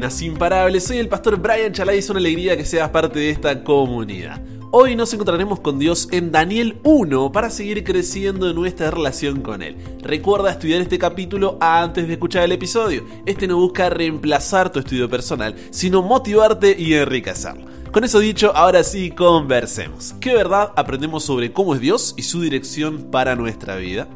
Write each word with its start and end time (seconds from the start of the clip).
Buenas 0.00 0.22
imparables, 0.22 0.84
soy 0.84 0.96
el 0.96 1.10
pastor 1.10 1.36
Brian 1.36 1.74
Chalai 1.74 1.96
y 1.96 1.98
es 1.98 2.08
una 2.08 2.20
alegría 2.20 2.56
que 2.56 2.64
seas 2.64 2.88
parte 2.88 3.18
de 3.18 3.28
esta 3.28 3.62
comunidad. 3.62 4.40
Hoy 4.70 4.96
nos 4.96 5.12
encontraremos 5.12 5.60
con 5.60 5.78
Dios 5.78 6.08
en 6.10 6.32
Daniel 6.32 6.78
1 6.84 7.32
para 7.32 7.50
seguir 7.50 7.84
creciendo 7.84 8.48
en 8.48 8.56
nuestra 8.56 8.90
relación 8.90 9.42
con 9.42 9.60
Él. 9.60 9.76
Recuerda 10.00 10.52
estudiar 10.52 10.80
este 10.80 10.98
capítulo 10.98 11.58
antes 11.60 12.06
de 12.06 12.14
escuchar 12.14 12.44
el 12.44 12.52
episodio. 12.52 13.04
Este 13.26 13.46
no 13.46 13.58
busca 13.58 13.90
reemplazar 13.90 14.72
tu 14.72 14.78
estudio 14.78 15.10
personal, 15.10 15.54
sino 15.68 16.00
motivarte 16.00 16.74
y 16.78 16.94
enriquecerlo. 16.94 17.66
Con 17.92 18.02
eso 18.02 18.20
dicho, 18.20 18.56
ahora 18.56 18.82
sí, 18.84 19.10
conversemos. 19.10 20.14
¿Qué 20.18 20.32
verdad 20.32 20.72
aprendemos 20.76 21.24
sobre 21.24 21.52
cómo 21.52 21.74
es 21.74 21.82
Dios 21.82 22.14
y 22.16 22.22
su 22.22 22.40
dirección 22.40 23.10
para 23.10 23.36
nuestra 23.36 23.76
vida? 23.76 24.08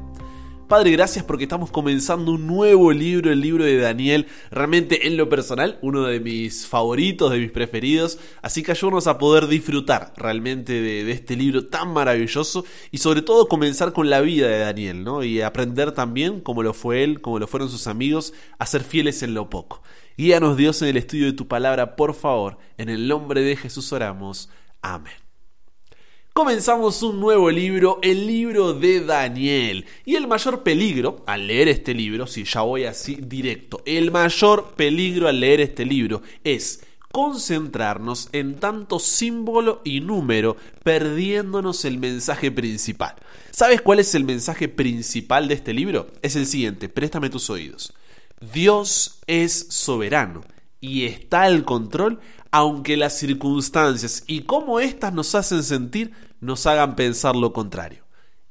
Padre, 0.75 0.91
gracias 0.91 1.25
porque 1.25 1.45
estamos 1.45 1.71
comenzando 1.71 2.33
un 2.33 2.49
nuevo 2.49 2.91
libro, 2.91 3.31
el 3.31 3.41
libro 3.41 3.63
de 3.63 3.77
Daniel, 3.77 4.27
realmente 4.51 5.07
en 5.07 5.17
lo 5.17 5.29
personal, 5.29 5.79
uno 5.83 6.03
de 6.03 6.19
mis 6.19 6.67
favoritos, 6.67 7.31
de 7.31 7.39
mis 7.39 7.53
preferidos, 7.53 8.19
así 8.43 8.65
que 8.65 8.73
ayúdanos 8.73 9.07
a 9.07 9.17
poder 9.17 9.47
disfrutar 9.47 10.13
realmente 10.17 10.73
de, 10.73 11.09
este 11.13 11.37
libro 11.37 11.69
tan 11.69 11.93
maravilloso 11.93 12.65
y 12.91 12.99
sobre 12.99 13.23
todo 13.23 13.47
comenzar 13.47 13.93
con 13.93 14.11
la 14.11 14.21
vida 14.21 14.49
de 14.49 14.59
Daniel, 14.59 15.05
¿no? 15.05 15.23
Y 15.23 15.43
aprender 15.43 15.93
también, 15.93 16.41
como 16.41 16.65
lo 16.65 16.75
fue 16.75 17.05
él, 17.05 17.21
como 17.21 17.39
lo 17.39 17.47
fueron 17.47 17.71
sus 17.71 17.87
amigos, 17.87 18.35
a 18.59 18.67
ser 18.67 18.83
fieles 18.83 19.23
en 19.23 19.33
lo 19.33 19.49
poco. 19.51 19.81
Guíanos 20.19 20.57
Dios 20.57 20.83
en 20.83 20.89
el 20.89 20.97
estudio 20.97 21.27
de 21.27 21.35
tu 21.35 21.47
palabra, 21.47 21.95
por 21.95 22.15
favor, 22.15 22.59
en 22.79 22.89
el 22.89 23.07
nombre 23.07 23.43
de 23.43 23.55
Jesús 23.55 23.93
oramos. 23.93 24.51
Amén 24.83 25.24
comenzamos 26.35 27.01
un 27.05 27.21
nuevo 27.21 27.49
libro, 27.49 28.01
el 28.03 28.27
libro 28.27 28.75
de 28.75 29.05
Daniel. 29.05 29.87
Y 30.05 30.17
el 30.17 30.27
mayor 30.27 30.65
peligro 30.65 31.23
al 31.27 31.47
leer 31.47 31.69
este 31.69 31.95
libro, 31.95 32.27
si 32.27 32.43
ya 32.43 32.63
voy 32.63 32.85
así 32.85 33.15
directo, 33.15 33.81
el 33.87 34.11
mayor 34.11 34.73
peligro 34.75 35.29
al 35.29 35.39
leer 35.39 35.61
este 35.61 35.85
libro 35.85 36.23
es 36.43 36.83
concentrarnos 37.13 38.31
en 38.33 38.57
tanto 38.57 38.99
símbolo 38.99 39.81
y 39.85 40.01
número, 40.01 40.57
perdiéndonos 40.83 41.85
el 41.85 41.99
mensaje 41.99 42.51
principal. 42.51 43.15
¿Sabes 43.53 43.81
cuál 43.81 44.01
es 44.01 44.13
el 44.17 44.25
mensaje 44.25 44.67
principal 44.67 45.47
de 45.47 45.55
este 45.55 45.73
libro? 45.73 46.09
Es 46.21 46.35
el 46.35 46.47
siguiente, 46.47 46.89
préstame 46.89 47.31
tus 47.31 47.49
oídos. 47.49 47.95
Dios 48.53 49.21
es 49.29 49.69
soberano 49.71 50.43
y 50.81 51.05
está 51.05 51.43
al 51.43 51.65
control 51.65 52.19
aunque 52.55 52.97
las 52.97 53.19
circunstancias 53.19 54.23
y 54.29 54.43
cómo 54.43 54.79
éstas 54.79 55.13
nos 55.13 55.35
hacen 55.35 55.65
sentir 55.65 56.13
nos 56.39 56.69
hagan 56.69 56.95
pensar 56.95 57.35
lo 57.35 57.53
contrario. 57.53 58.05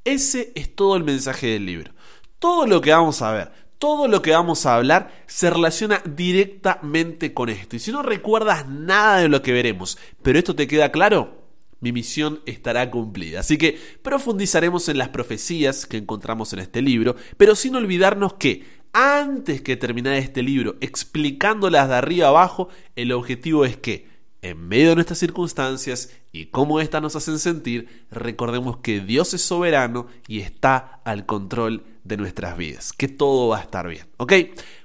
Ese 0.04 0.52
es 0.54 0.76
todo 0.76 0.96
el 0.96 1.04
mensaje 1.04 1.46
del 1.46 1.64
libro. 1.64 1.94
Todo 2.38 2.66
lo 2.66 2.82
que 2.82 2.92
vamos 2.92 3.22
a 3.22 3.32
ver, 3.32 3.52
todo 3.78 4.06
lo 4.06 4.20
que 4.20 4.32
vamos 4.32 4.66
a 4.66 4.74
hablar 4.74 5.24
se 5.26 5.48
relaciona 5.48 6.02
directamente 6.04 7.32
con 7.32 7.48
esto. 7.48 7.76
Y 7.76 7.78
si 7.78 7.92
no 7.92 8.02
recuerdas 8.02 8.68
nada 8.68 9.20
de 9.20 9.30
lo 9.30 9.40
que 9.40 9.52
veremos, 9.52 9.96
pero 10.22 10.38
esto 10.38 10.54
te 10.54 10.66
queda 10.66 10.92
claro, 10.92 11.42
mi 11.80 11.90
misión 11.90 12.42
estará 12.44 12.90
cumplida. 12.90 13.40
Así 13.40 13.56
que 13.56 13.80
profundizaremos 14.02 14.90
en 14.90 14.98
las 14.98 15.08
profecías 15.08 15.86
que 15.86 15.96
encontramos 15.96 16.52
en 16.52 16.58
este 16.58 16.82
libro, 16.82 17.16
pero 17.38 17.56
sin 17.56 17.74
olvidarnos 17.74 18.34
que 18.34 18.83
antes 18.94 19.60
que 19.60 19.76
terminar 19.76 20.14
este 20.14 20.42
libro 20.42 20.76
explicándolas 20.80 21.88
de 21.88 21.96
arriba 21.96 22.28
abajo, 22.28 22.68
el 22.96 23.12
objetivo 23.12 23.64
es 23.64 23.76
que, 23.76 24.08
en 24.40 24.68
medio 24.68 24.90
de 24.90 24.94
nuestras 24.94 25.18
circunstancias 25.18 26.10
y 26.30 26.46
cómo 26.46 26.80
éstas 26.80 27.02
nos 27.02 27.16
hacen 27.16 27.38
sentir, 27.38 28.06
recordemos 28.10 28.78
que 28.78 29.00
Dios 29.00 29.34
es 29.34 29.42
soberano 29.42 30.06
y 30.28 30.40
está 30.40 31.00
al 31.04 31.26
control 31.26 31.82
de 32.04 32.18
nuestras 32.18 32.56
vidas, 32.56 32.92
que 32.92 33.08
todo 33.08 33.48
va 33.48 33.58
a 33.58 33.62
estar 33.62 33.88
bien, 33.88 34.06
¿ok? 34.18 34.32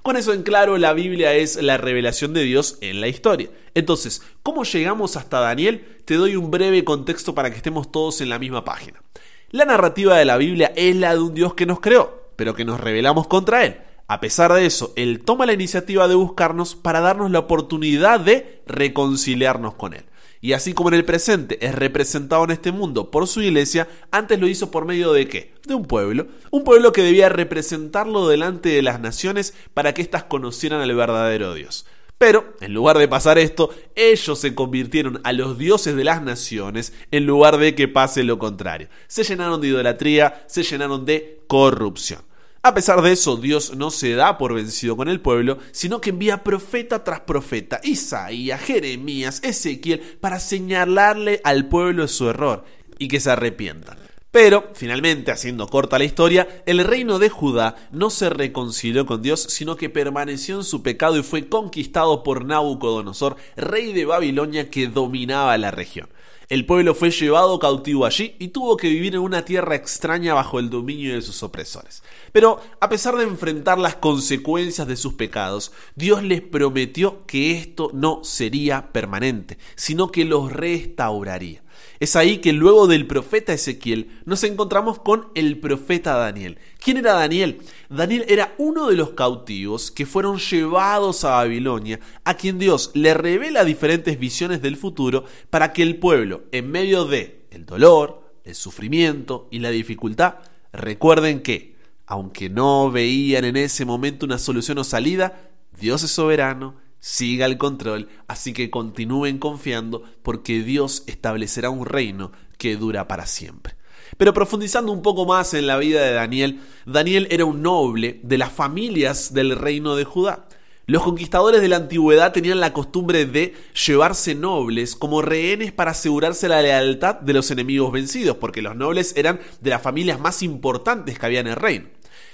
Con 0.02 0.16
eso 0.16 0.32
en 0.32 0.42
claro, 0.42 0.76
la 0.78 0.92
Biblia 0.92 1.34
es 1.34 1.62
la 1.62 1.76
revelación 1.76 2.32
de 2.32 2.42
Dios 2.42 2.78
en 2.80 3.00
la 3.00 3.08
historia. 3.08 3.50
Entonces, 3.74 4.22
¿cómo 4.42 4.64
llegamos 4.64 5.16
hasta 5.16 5.38
Daniel? 5.38 5.98
Te 6.06 6.14
doy 6.14 6.34
un 6.34 6.50
breve 6.50 6.82
contexto 6.82 7.34
para 7.34 7.50
que 7.50 7.58
estemos 7.58 7.92
todos 7.92 8.22
en 8.22 8.30
la 8.30 8.38
misma 8.38 8.64
página. 8.64 9.02
La 9.50 9.66
narrativa 9.66 10.16
de 10.16 10.24
la 10.24 10.38
Biblia 10.38 10.72
es 10.74 10.96
la 10.96 11.12
de 11.12 11.20
un 11.20 11.34
Dios 11.34 11.54
que 11.54 11.66
nos 11.66 11.80
creó, 11.80 12.32
pero 12.36 12.54
que 12.54 12.64
nos 12.64 12.80
rebelamos 12.80 13.26
contra 13.26 13.64
Él. 13.64 13.76
A 14.10 14.18
pesar 14.18 14.52
de 14.52 14.66
eso, 14.66 14.92
Él 14.96 15.22
toma 15.24 15.46
la 15.46 15.52
iniciativa 15.52 16.08
de 16.08 16.16
buscarnos 16.16 16.74
para 16.74 16.98
darnos 16.98 17.30
la 17.30 17.38
oportunidad 17.38 18.18
de 18.18 18.60
reconciliarnos 18.66 19.76
con 19.76 19.94
Él. 19.94 20.02
Y 20.40 20.52
así 20.52 20.72
como 20.72 20.88
en 20.88 20.96
el 20.96 21.04
presente 21.04 21.64
es 21.64 21.76
representado 21.76 22.42
en 22.42 22.50
este 22.50 22.72
mundo 22.72 23.12
por 23.12 23.28
su 23.28 23.40
iglesia, 23.40 23.86
antes 24.10 24.40
lo 24.40 24.48
hizo 24.48 24.72
por 24.72 24.84
medio 24.84 25.12
de 25.12 25.28
qué? 25.28 25.54
De 25.64 25.74
un 25.74 25.84
pueblo. 25.84 26.26
Un 26.50 26.64
pueblo 26.64 26.90
que 26.90 27.04
debía 27.04 27.28
representarlo 27.28 28.26
delante 28.26 28.70
de 28.70 28.82
las 28.82 28.98
naciones 28.98 29.54
para 29.74 29.94
que 29.94 30.02
éstas 30.02 30.24
conocieran 30.24 30.80
al 30.80 30.92
verdadero 30.92 31.54
Dios. 31.54 31.86
Pero, 32.18 32.56
en 32.60 32.74
lugar 32.74 32.98
de 32.98 33.06
pasar 33.06 33.38
esto, 33.38 33.70
ellos 33.94 34.40
se 34.40 34.56
convirtieron 34.56 35.20
a 35.22 35.32
los 35.32 35.56
dioses 35.56 35.94
de 35.94 36.02
las 36.02 36.20
naciones 36.20 36.92
en 37.12 37.26
lugar 37.26 37.58
de 37.58 37.76
que 37.76 37.86
pase 37.86 38.24
lo 38.24 38.40
contrario. 38.40 38.88
Se 39.06 39.22
llenaron 39.22 39.60
de 39.60 39.68
idolatría, 39.68 40.42
se 40.48 40.64
llenaron 40.64 41.04
de 41.04 41.44
corrupción. 41.46 42.28
A 42.62 42.74
pesar 42.74 43.00
de 43.00 43.12
eso, 43.12 43.38
Dios 43.38 43.74
no 43.74 43.90
se 43.90 44.12
da 44.12 44.36
por 44.36 44.52
vencido 44.52 44.94
con 44.94 45.08
el 45.08 45.20
pueblo, 45.20 45.56
sino 45.72 46.02
que 46.02 46.10
envía 46.10 46.44
profeta 46.44 47.02
tras 47.02 47.20
profeta, 47.20 47.80
Isaías, 47.82 48.60
Jeremías, 48.60 49.40
Ezequiel, 49.42 50.00
para 50.20 50.38
señalarle 50.40 51.40
al 51.42 51.68
pueblo 51.68 52.06
su 52.06 52.28
error 52.28 52.64
y 52.98 53.08
que 53.08 53.18
se 53.18 53.30
arrepientan. 53.30 53.96
Pero, 54.30 54.70
finalmente, 54.74 55.32
haciendo 55.32 55.68
corta 55.68 55.98
la 55.98 56.04
historia, 56.04 56.62
el 56.66 56.84
reino 56.84 57.18
de 57.18 57.30
Judá 57.30 57.76
no 57.92 58.10
se 58.10 58.28
reconcilió 58.28 59.06
con 59.06 59.22
Dios, 59.22 59.40
sino 59.40 59.76
que 59.76 59.88
permaneció 59.88 60.56
en 60.56 60.64
su 60.64 60.82
pecado 60.82 61.16
y 61.16 61.22
fue 61.22 61.48
conquistado 61.48 62.22
por 62.22 62.44
Nabucodonosor, 62.44 63.36
rey 63.56 63.94
de 63.94 64.04
Babilonia 64.04 64.68
que 64.68 64.86
dominaba 64.86 65.56
la 65.56 65.70
región. 65.70 66.10
El 66.50 66.66
pueblo 66.66 66.96
fue 66.96 67.12
llevado 67.12 67.60
cautivo 67.60 68.04
allí 68.04 68.34
y 68.40 68.48
tuvo 68.48 68.76
que 68.76 68.88
vivir 68.88 69.14
en 69.14 69.20
una 69.20 69.44
tierra 69.44 69.76
extraña 69.76 70.34
bajo 70.34 70.58
el 70.58 70.68
dominio 70.68 71.14
de 71.14 71.22
sus 71.22 71.44
opresores. 71.44 72.02
Pero 72.32 72.60
a 72.80 72.88
pesar 72.88 73.16
de 73.16 73.22
enfrentar 73.22 73.78
las 73.78 73.94
consecuencias 73.94 74.88
de 74.88 74.96
sus 74.96 75.14
pecados, 75.14 75.70
Dios 75.94 76.24
les 76.24 76.40
prometió 76.40 77.24
que 77.24 77.52
esto 77.52 77.92
no 77.94 78.24
sería 78.24 78.90
permanente, 78.90 79.58
sino 79.76 80.10
que 80.10 80.24
los 80.24 80.52
restauraría. 80.52 81.62
Es 82.00 82.16
ahí 82.16 82.38
que 82.38 82.52
luego 82.52 82.86
del 82.86 83.06
profeta 83.06 83.52
Ezequiel 83.52 84.10
nos 84.24 84.42
encontramos 84.44 84.98
con 84.98 85.28
el 85.34 85.58
profeta 85.58 86.14
Daniel. 86.14 86.58
¿Quién 86.82 86.96
era 86.96 87.12
Daniel? 87.12 87.60
Daniel 87.88 88.24
era 88.28 88.54
uno 88.58 88.88
de 88.88 88.96
los 88.96 89.10
cautivos 89.10 89.90
que 89.90 90.06
fueron 90.06 90.38
llevados 90.38 91.24
a 91.24 91.30
Babilonia, 91.30 92.00
a 92.24 92.34
quien 92.34 92.58
Dios 92.58 92.90
le 92.94 93.14
revela 93.14 93.64
diferentes 93.64 94.18
visiones 94.18 94.62
del 94.62 94.76
futuro 94.76 95.24
para 95.50 95.72
que 95.72 95.82
el 95.82 95.96
pueblo, 95.96 96.44
en 96.52 96.70
medio 96.70 97.04
de 97.04 97.46
el 97.50 97.66
dolor, 97.66 98.32
el 98.44 98.54
sufrimiento 98.54 99.48
y 99.50 99.58
la 99.58 99.70
dificultad, 99.70 100.36
recuerden 100.72 101.42
que, 101.42 101.76
aunque 102.06 102.48
no 102.48 102.90
veían 102.90 103.44
en 103.44 103.56
ese 103.56 103.84
momento 103.84 104.26
una 104.26 104.38
solución 104.38 104.78
o 104.78 104.84
salida, 104.84 105.50
Dios 105.78 106.02
es 106.02 106.10
soberano 106.10 106.76
siga 107.00 107.46
el 107.46 107.58
control, 107.58 108.08
así 108.28 108.52
que 108.52 108.70
continúen 108.70 109.38
confiando 109.38 110.04
porque 110.22 110.62
Dios 110.62 111.02
establecerá 111.06 111.70
un 111.70 111.86
reino 111.86 112.32
que 112.58 112.76
dura 112.76 113.08
para 113.08 113.26
siempre. 113.26 113.74
Pero 114.16 114.34
profundizando 114.34 114.92
un 114.92 115.02
poco 115.02 115.24
más 115.24 115.54
en 115.54 115.66
la 115.66 115.78
vida 115.78 116.02
de 116.02 116.12
Daniel, 116.12 116.60
Daniel 116.84 117.26
era 117.30 117.44
un 117.44 117.62
noble 117.62 118.20
de 118.22 118.38
las 118.38 118.52
familias 118.52 119.32
del 119.32 119.56
reino 119.56 119.96
de 119.96 120.04
Judá. 120.04 120.46
Los 120.86 121.04
conquistadores 121.04 121.60
de 121.60 121.68
la 121.68 121.76
antigüedad 121.76 122.32
tenían 122.32 122.58
la 122.58 122.72
costumbre 122.72 123.24
de 123.24 123.54
llevarse 123.86 124.34
nobles 124.34 124.96
como 124.96 125.22
rehenes 125.22 125.70
para 125.70 125.92
asegurarse 125.92 126.48
la 126.48 126.62
lealtad 126.62 127.14
de 127.20 127.32
los 127.32 127.50
enemigos 127.52 127.92
vencidos, 127.92 128.38
porque 128.38 128.60
los 128.60 128.74
nobles 128.74 129.14
eran 129.16 129.38
de 129.60 129.70
las 129.70 129.82
familias 129.82 130.18
más 130.18 130.42
importantes 130.42 131.16
que 131.16 131.26
había 131.26 131.40
en 131.40 131.46
el 131.46 131.56
reino. 131.56 131.86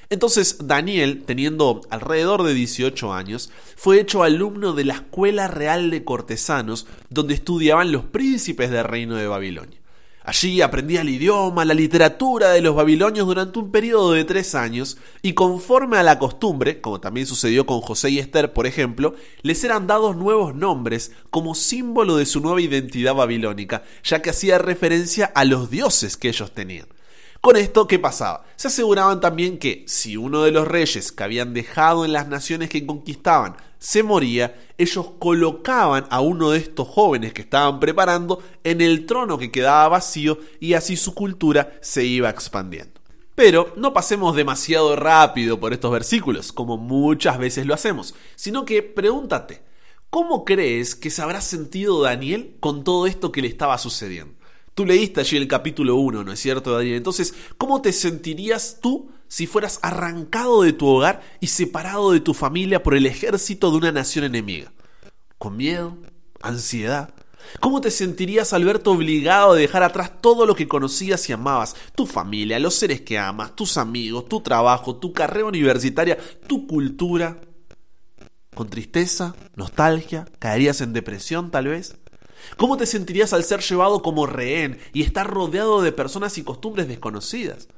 Entonces 0.09 0.59
Daniel, 0.61 1.25
teniendo 1.27 1.81
alrededor 1.91 2.45
de 2.45 2.55
18 2.55 3.13
años, 3.13 3.51
fue 3.77 4.01
hecho 4.01 4.23
alumno 4.23 4.73
de 4.73 4.85
la 4.85 4.95
Escuela 4.95 5.49
Real 5.49 5.91
de 5.91 6.05
Cortesanos, 6.05 6.87
donde 7.11 7.35
estudiaban 7.35 7.91
los 7.91 8.05
príncipes 8.05 8.71
del 8.71 8.85
reino 8.85 9.17
de 9.17 9.27
Babilonia. 9.27 9.81
Allí 10.23 10.61
aprendía 10.61 11.03
el 11.03 11.09
idioma, 11.09 11.65
la 11.65 11.73
literatura 11.73 12.51
de 12.51 12.61
los 12.61 12.75
babilonios 12.75 13.29
durante 13.29 13.61
un 13.61 13.71
periodo 13.71 14.11
de 14.11 14.25
tres 14.25 14.57
años 14.57 14.97
y 15.23 15.35
conforme 15.35 15.99
a 15.99 16.03
la 16.03 16.19
costumbre, 16.19 16.81
como 16.81 17.01
también 17.01 17.29
sucedió 17.29 17.65
con 17.65 17.81
José 17.81 18.11
y 18.11 18.19
Esther, 18.19 18.53
por 18.53 18.67
ejemplo, 18.67 19.15
les 19.43 19.63
eran 19.63 19.87
dados 19.87 20.17
nuevos 20.17 20.53
nombres 20.57 21.13
como 21.31 21.55
símbolo 21.55 22.17
de 22.17 22.27
su 22.27 22.41
nueva 22.41 22.61
identidad 22.61 23.15
babilónica, 23.15 23.85
ya 24.03 24.21
que 24.21 24.31
hacía 24.31 24.59
referencia 24.59 25.27
a 25.27 25.45
los 25.45 25.71
dioses 25.71 26.17
que 26.17 26.29
ellos 26.29 26.53
tenían. 26.53 26.89
Con 27.47 27.57
esto, 27.57 27.87
¿qué 27.87 28.01
pasaba? 28.01 28.45
Se 28.57 28.67
aseguraban 28.67 29.21
también 29.21 29.59
que 29.61 29.85
si 29.87 30.17
uno 30.17 30.43
de 30.43 30.51
los 30.51 30.67
reyes 30.67 31.13
que 31.13 31.23
habían 31.23 31.55
dejado 31.55 32.05
en 32.05 32.13
las 32.13 32.27
naciones 32.27 32.69
que 32.69 32.85
conquistaban 32.85 33.57
se 33.79 34.03
moría, 34.03 34.59
ellos 34.79 35.13
colocaban 35.21 36.09
a 36.11 36.21
uno 36.21 36.51
de 36.51 36.59
estos 36.59 36.89
jóvenes 36.89 37.33
que 37.33 37.43
estaban 37.43 37.79
preparando 37.79 38.43
en 38.65 38.81
el 38.81 39.07
trono 39.07 39.39
que 39.39 39.53
quedaba 39.53 39.87
vacío 39.91 40.41
y 40.59 40.73
así 40.73 40.97
su 40.97 41.15
cultura 41.15 41.79
se 41.83 42.05
iba 42.05 42.31
expandiendo. 42.31 43.01
Pero 43.37 43.73
no 43.77 43.93
pasemos 43.93 44.35
demasiado 44.35 44.97
rápido 44.97 45.61
por 45.61 45.73
estos 45.73 45.93
versículos, 45.93 46.53
como 46.53 46.77
muchas 46.77 47.39
veces 47.39 47.65
lo 47.65 47.75
hacemos, 47.75 48.17
sino 48.35 48.65
que 48.65 48.83
pregúntate, 48.83 49.63
¿Cómo 50.11 50.45
crees 50.45 50.95
que 50.95 51.11
se 51.11 51.21
habrá 51.21 51.41
sentido 51.41 52.01
Daniel 52.01 52.57
con 52.61 52.85
todo 52.85 53.07
esto 53.07 53.33
que 53.33 53.43
le 53.43 53.49
estaba 53.49 53.77
sucediendo? 53.77 54.36
Tú 54.77 54.85
leíste 54.85 55.21
allí 55.21 55.39
el 55.39 55.49
capítulo 55.49 55.97
1, 55.97 56.23
¿no 56.23 56.33
es 56.33 56.39
cierto, 56.39 56.77
Daniel? 56.77 56.97
Entonces, 56.97 57.33
¿cómo 57.57 57.81
te 57.81 57.95
sentirías 57.95 58.77
tú 58.83 59.11
si 59.27 59.47
fueras 59.47 59.79
arrancado 59.81 60.61
de 60.61 60.75
tu 60.75 60.87
hogar 60.87 61.23
y 61.41 61.47
separado 61.47 62.13
de 62.13 62.21
tu 62.21 62.35
familia 62.35 62.83
por 62.83 62.95
el 62.95 63.07
ejército 63.07 63.71
de 63.71 63.79
una 63.79 63.91
nación 63.91 64.27
enemiga? 64.27 64.71
¿Con 65.39 65.57
miedo? 65.57 65.97
¿Ansiedad? 66.43 67.15
¿Cómo 67.59 67.81
te 67.81 67.91
sentirías 67.91 68.53
al 68.53 68.67
verte 68.67 68.91
obligado 68.91 69.53
a 69.53 69.57
dejar 69.57 69.83
atrás 69.83 70.13
todo 70.21 70.45
lo 70.45 70.55
que 70.55 70.69
conocías 70.69 71.27
y 71.31 71.33
amabas? 71.33 71.75
Tu 71.95 72.05
familia, 72.05 72.59
los 72.59 72.75
seres 72.75 73.01
que 73.01 73.19
amas, 73.19 73.57
tus 73.57 73.79
amigos, 73.79 74.29
tu 74.29 74.43
trabajo, 74.43 74.97
tu 74.97 75.15
carrera 75.15 75.47
universitaria, 75.47 76.19
tu 76.47 76.67
cultura. 76.67 77.41
¿Con 78.55 78.69
tristeza? 78.69 79.35
¿Nostalgia? 79.55 80.27
¿Caerías 80.39 80.83
en 80.83 80.93
depresión 80.93 81.51
tal 81.51 81.69
vez? 81.69 81.97
¿Cómo 82.57 82.77
te 82.77 82.87
sentirías 82.87 83.33
al 83.33 83.45
ser 83.45 83.61
llevado 83.61 84.03
como 84.03 84.27
rehén 84.27 84.79
y 84.93 85.03
estar 85.03 85.27
rodeado 85.27 85.83
de 85.83 85.93
personas 85.93 86.39
y 86.39 86.45
costumbres 86.45 86.89
desconocidas? 86.89 87.69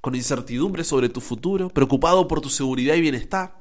¿Con 0.00 0.14
incertidumbre 0.14 0.84
sobre 0.84 1.08
tu 1.08 1.20
futuro? 1.20 1.68
¿Preocupado 1.70 2.28
por 2.28 2.40
tu 2.40 2.50
seguridad 2.50 2.94
y 2.94 3.00
bienestar? 3.00 3.56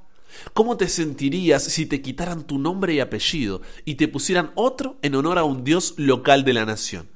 ¿Cómo 0.54 0.78
te 0.78 0.90
sentirías 0.90 1.64
si 1.64 1.86
te 1.86 2.02
quitaran 2.02 2.44
tu 2.44 2.58
nombre 2.58 2.94
y 2.94 3.00
apellido 3.00 3.62
y 3.86 3.96
te 3.96 4.08
pusieran 4.08 4.52
otro 4.56 4.98
en 5.02 5.16
honor 5.16 5.38
a 5.38 5.44
un 5.44 5.64
dios 5.64 5.94
local 5.98 6.44
de 6.44 6.54
la 6.54 6.66
nación? 6.66 7.14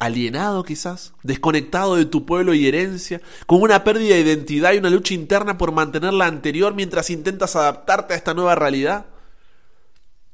alienado 0.00 0.64
quizás, 0.64 1.12
desconectado 1.22 1.94
de 1.94 2.06
tu 2.06 2.24
pueblo 2.26 2.54
y 2.54 2.66
herencia, 2.66 3.20
con 3.46 3.60
una 3.62 3.84
pérdida 3.84 4.14
de 4.14 4.22
identidad 4.22 4.72
y 4.72 4.78
una 4.78 4.90
lucha 4.90 5.14
interna 5.14 5.58
por 5.58 5.72
mantener 5.72 6.14
la 6.14 6.26
anterior 6.26 6.74
mientras 6.74 7.10
intentas 7.10 7.54
adaptarte 7.54 8.14
a 8.14 8.16
esta 8.16 8.34
nueva 8.34 8.54
realidad? 8.54 9.06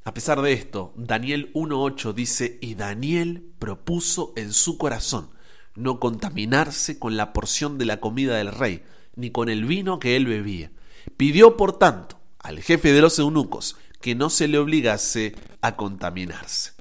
A 0.06 0.14
pesar 0.14 0.40
de 0.40 0.52
esto, 0.52 0.92
Daniel 0.94 1.50
1.8 1.52 2.14
dice, 2.14 2.58
y 2.62 2.76
Daniel 2.76 3.50
propuso 3.58 4.32
en 4.36 4.52
su 4.52 4.78
corazón 4.78 5.30
no 5.74 5.98
contaminarse 5.98 7.00
con 7.00 7.16
la 7.16 7.32
porción 7.32 7.76
de 7.76 7.86
la 7.86 7.98
comida 7.98 8.36
del 8.36 8.52
rey, 8.52 8.84
ni 9.16 9.32
con 9.32 9.48
el 9.48 9.64
vino 9.64 9.98
que 9.98 10.14
él 10.14 10.26
bebía. 10.26 10.70
Pidió, 11.16 11.56
por 11.56 11.76
tanto, 11.76 12.20
al 12.38 12.60
jefe 12.60 12.92
de 12.92 13.00
los 13.00 13.18
eunucos 13.18 13.76
que 14.00 14.14
no 14.14 14.30
se 14.30 14.46
le 14.46 14.58
obligase 14.58 15.34
a 15.60 15.74
contaminarse. 15.74 16.74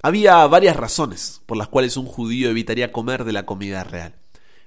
Había 0.00 0.46
varias 0.46 0.76
razones 0.76 1.42
por 1.46 1.56
las 1.56 1.66
cuales 1.66 1.96
un 1.96 2.06
judío 2.06 2.48
evitaría 2.48 2.92
comer 2.92 3.24
de 3.24 3.32
la 3.32 3.44
comida 3.44 3.82
real. 3.82 4.14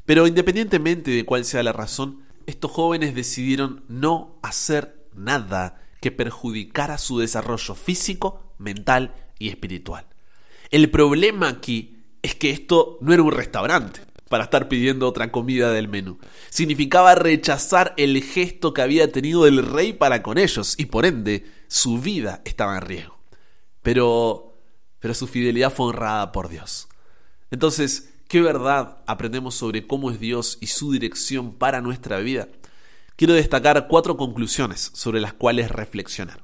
Pero 0.06 0.28
independientemente 0.28 1.12
de 1.12 1.26
cuál 1.26 1.46
sea 1.46 1.64
la 1.64 1.72
razón, 1.72 2.26
estos 2.46 2.72
jóvenes 2.72 3.16
decidieron 3.16 3.86
no 3.88 4.38
hacer 4.42 5.08
nada 5.16 5.80
que 6.04 6.12
perjudicara 6.12 6.98
su 6.98 7.18
desarrollo 7.20 7.76
físico, 7.76 8.54
mental 8.58 9.16
y 9.40 9.48
espiritual. 9.48 10.06
El 10.70 10.92
problema 10.92 11.48
aquí 11.48 12.04
es 12.22 12.36
que 12.36 12.50
esto 12.50 12.98
no 13.00 13.14
era 13.14 13.24
un 13.24 13.32
restaurante 13.32 14.02
para 14.28 14.44
estar 14.44 14.68
pidiendo 14.68 15.08
otra 15.08 15.32
comida 15.32 15.72
del 15.72 15.88
menú. 15.88 16.20
Significaba 16.50 17.16
rechazar 17.16 17.94
el 17.96 18.22
gesto 18.22 18.74
que 18.74 18.82
había 18.82 19.14
tenido 19.14 19.48
el 19.48 19.66
rey 19.66 19.94
para 19.94 20.22
con 20.24 20.38
ellos 20.38 20.76
y 20.78 20.88
por 20.88 21.06
ende 21.06 21.46
su 21.70 22.02
vida 22.02 22.42
estaba 22.44 22.76
en 22.76 22.82
riesgo. 22.82 23.18
Pero 23.82 24.60
pero 25.00 25.14
su 25.14 25.26
fidelidad 25.28 25.72
fue 25.72 25.86
honrada 25.86 26.34
por 26.34 26.50
Dios. 26.50 26.90
Entonces, 27.50 28.14
¿qué 28.28 28.42
verdad 28.42 28.98
aprendemos 29.08 29.56
sobre 29.56 29.88
cómo 29.88 30.12
es 30.12 30.20
Dios 30.20 30.58
y 30.60 30.68
su 30.68 30.92
dirección 30.92 31.54
para 31.54 31.80
nuestra 31.80 32.20
vida? 32.20 32.50
Quiero 33.16 33.36
destacar 33.36 33.88
cuatro 33.88 34.18
conclusiones 34.18 34.92
sobre 34.94 35.22
las 35.22 35.34
cuales 35.34 35.70
reflexionar. 35.70 36.42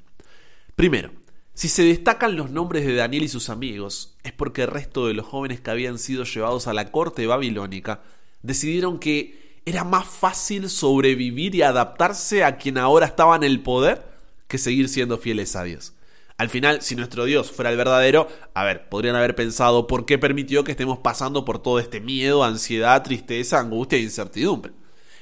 Primero, 0.76 1.10
si 1.52 1.68
se 1.68 1.82
destacan 1.82 2.36
los 2.36 2.50
nombres 2.50 2.86
de 2.86 2.94
Daniel 2.94 3.24
y 3.24 3.28
sus 3.28 3.50
amigos, 3.50 4.16
es 4.22 4.32
porque 4.32 4.62
el 4.62 4.68
resto 4.68 5.06
de 5.08 5.14
los 5.14 5.26
jóvenes 5.26 5.60
que 5.60 5.70
habían 5.70 5.98
sido 5.98 6.24
llevados 6.24 6.68
a 6.68 6.72
la 6.72 6.92
corte 6.92 7.26
babilónica 7.26 8.02
decidieron 8.42 9.00
que 9.00 9.60
era 9.66 9.82
más 9.82 10.06
fácil 10.06 10.70
sobrevivir 10.70 11.54
y 11.56 11.62
adaptarse 11.62 12.44
a 12.44 12.56
quien 12.56 12.78
ahora 12.78 13.06
estaba 13.06 13.34
en 13.36 13.42
el 13.42 13.60
poder 13.60 14.04
que 14.46 14.56
seguir 14.56 14.88
siendo 14.88 15.18
fieles 15.18 15.56
a 15.56 15.64
Dios. 15.64 15.92
Al 16.38 16.48
final, 16.48 16.80
si 16.82 16.96
nuestro 16.96 17.24
Dios 17.24 17.50
fuera 17.50 17.70
el 17.70 17.76
verdadero, 17.76 18.28
a 18.54 18.64
ver, 18.64 18.88
podrían 18.88 19.16
haber 19.16 19.34
pensado 19.34 19.86
por 19.86 20.06
qué 20.06 20.18
permitió 20.18 20.64
que 20.64 20.70
estemos 20.70 21.00
pasando 21.00 21.44
por 21.44 21.60
todo 21.60 21.78
este 21.80 22.00
miedo, 22.00 22.44
ansiedad, 22.44 23.02
tristeza, 23.02 23.58
angustia 23.58 23.98
e 23.98 24.02
incertidumbre. 24.02 24.72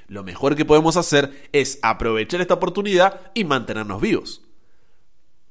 Lo 0.08 0.24
mejor 0.24 0.56
que 0.56 0.64
podemos 0.64 0.96
hacer 0.96 1.48
es 1.52 1.78
aprovechar 1.82 2.40
esta 2.40 2.54
oportunidad 2.54 3.30
y 3.34 3.44
mantenernos 3.44 4.00
vivos. 4.00 4.42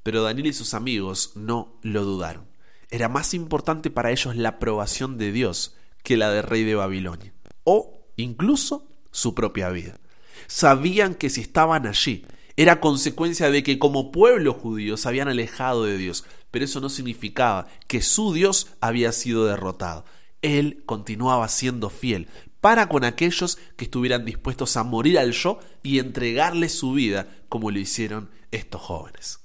Pero 0.02 0.24
Daniel 0.24 0.48
y 0.48 0.54
sus 0.54 0.74
amigos 0.74 1.34
no 1.36 1.78
lo 1.84 2.04
dudaron. 2.04 2.48
Era 2.90 3.08
más 3.08 3.34
importante 3.34 3.92
para 3.92 4.12
ellos 4.12 4.36
la 4.36 4.50
aprobación 4.50 5.18
de 5.18 5.32
Dios 5.32 5.76
que 6.04 6.18
la 6.18 6.32
del 6.32 6.44
rey 6.44 6.64
de 6.64 6.76
Babilonia, 6.76 7.34
o 7.64 8.08
incluso 8.16 8.88
su 9.12 9.36
propia 9.36 9.70
vida. 9.70 10.00
Sabían 10.48 11.14
que 11.14 11.30
si 11.30 11.42
estaban 11.42 11.86
allí 11.86 12.26
era 12.56 12.80
consecuencia 12.80 13.52
de 13.52 13.62
que 13.62 13.78
como 13.78 14.12
pueblo 14.12 14.54
judío 14.54 14.98
se 14.98 15.08
habían 15.08 15.28
alejado 15.28 15.84
de 15.84 15.98
Dios, 15.98 16.26
pero 16.50 16.66
eso 16.66 16.82
no 16.82 16.90
significaba 16.90 17.68
que 17.88 18.02
su 18.02 18.34
Dios 18.34 18.68
había 18.82 19.12
sido 19.12 19.46
derrotado. 19.46 20.06
Él 20.42 20.82
continuaba 20.86 21.48
siendo 21.50 21.90
fiel 21.90 22.28
para 22.62 22.90
con 22.90 23.04
aquellos 23.04 23.58
que 23.76 23.86
estuvieran 23.86 24.26
dispuestos 24.26 24.78
a 24.78 24.84
morir 24.84 25.20
al 25.20 25.32
yo 25.32 25.60
y 25.84 26.00
entregarle 26.00 26.70
su 26.70 26.94
vida 26.94 27.28
como 27.50 27.72
lo 27.72 27.80
hicieron 27.80 28.30
estos 28.52 28.82
jóvenes. 28.82 29.40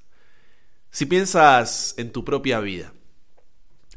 Si 0.91 1.07
piensas 1.07 1.95
en 1.97 2.13
tu 2.13 2.25
propia 2.25 2.61
vida, 2.61 2.93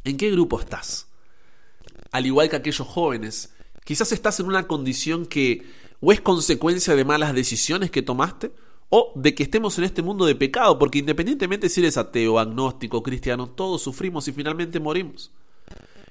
¿en 0.03 0.17
qué 0.17 0.31
grupo 0.31 0.59
estás? 0.59 1.07
Al 2.11 2.25
igual 2.25 2.49
que 2.49 2.55
aquellos 2.55 2.87
jóvenes, 2.87 3.53
quizás 3.83 4.11
estás 4.11 4.39
en 4.39 4.47
una 4.47 4.67
condición 4.67 5.25
que 5.25 5.65
o 5.99 6.11
es 6.11 6.21
consecuencia 6.21 6.95
de 6.95 7.05
malas 7.05 7.33
decisiones 7.33 7.89
que 7.91 8.01
tomaste, 8.01 8.51
o 8.89 9.11
de 9.15 9.33
que 9.33 9.43
estemos 9.43 9.77
en 9.77 9.83
este 9.83 10.01
mundo 10.01 10.25
de 10.25 10.35
pecado, 10.35 10.77
porque 10.77 10.99
independientemente 10.99 11.69
si 11.69 11.81
eres 11.81 11.97
ateo, 11.97 12.39
agnóstico, 12.39 13.01
cristiano, 13.01 13.47
todos 13.47 13.81
sufrimos 13.81 14.27
y 14.27 14.31
finalmente 14.31 14.79
morimos. 14.79 15.31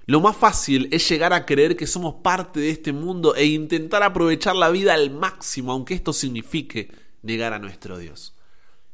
Lo 0.07 0.21
más 0.21 0.37
fácil 0.37 0.89
es 0.93 1.09
llegar 1.09 1.33
a 1.33 1.47
creer 1.47 1.77
que 1.77 1.87
somos 1.87 2.17
parte 2.17 2.61
de 2.61 2.71
este 2.71 2.93
mundo 2.93 3.35
e 3.35 3.47
intentar 3.47 4.03
aprovechar 4.03 4.55
la 4.55 4.69
vida 4.69 4.93
al 4.93 5.11
máximo, 5.11 5.73
aunque 5.73 5.95
esto 5.95 6.13
signifique 6.13 6.91
negar 7.23 7.55
a 7.55 7.59
nuestro 7.59 7.97
Dios. 7.97 8.35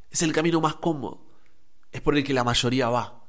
Es 0.09 0.21
el 0.21 0.31
camino 0.31 0.61
más 0.61 0.75
cómodo, 0.75 1.21
es 1.91 2.01
por 2.01 2.17
el 2.17 2.23
que 2.23 2.33
la 2.33 2.45
mayoría 2.45 2.89
va. 2.89 3.25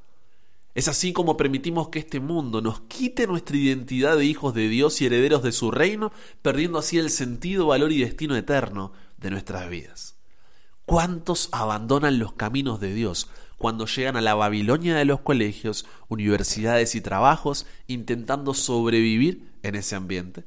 Es 0.75 0.89
así 0.89 1.12
como 1.12 1.37
permitimos 1.37 1.89
que 1.89 1.99
este 1.99 2.21
mundo 2.21 2.62
nos 2.62 2.81
quite 2.83 3.27
nuestra 3.27 3.57
identidad 3.57 4.17
de 4.17 4.25
hijos 4.25 4.55
de 4.55 4.69
Dios 4.69 5.01
y 5.01 5.07
herederos 5.07 5.43
de 5.43 5.53
su 5.53 5.71
reino, 5.71 6.12
perdiendo 6.41 6.79
así 6.79 6.99
el 6.99 7.11
sentido, 7.11 7.67
valor 7.67 7.93
y 7.93 8.01
destino 8.01 8.37
eterno 8.37 8.93
de 9.19 9.31
nuestras 9.31 9.69
vidas. 9.69 10.15
¿Cuántos 10.87 11.49
abandonan 11.53 12.19
los 12.19 12.33
caminos 12.33 12.81
de 12.81 12.95
Dios 12.95 13.29
cuando 13.62 13.87
llegan 13.87 14.16
a 14.16 14.21
la 14.21 14.35
Babilonia 14.35 14.97
de 14.97 15.04
los 15.04 15.21
colegios, 15.21 15.87
universidades 16.09 16.97
y 16.97 17.00
trabajos 17.00 17.64
intentando 17.87 18.54
sobrevivir 18.54 19.52
en 19.62 19.76
ese 19.76 19.95
ambiente? 19.95 20.42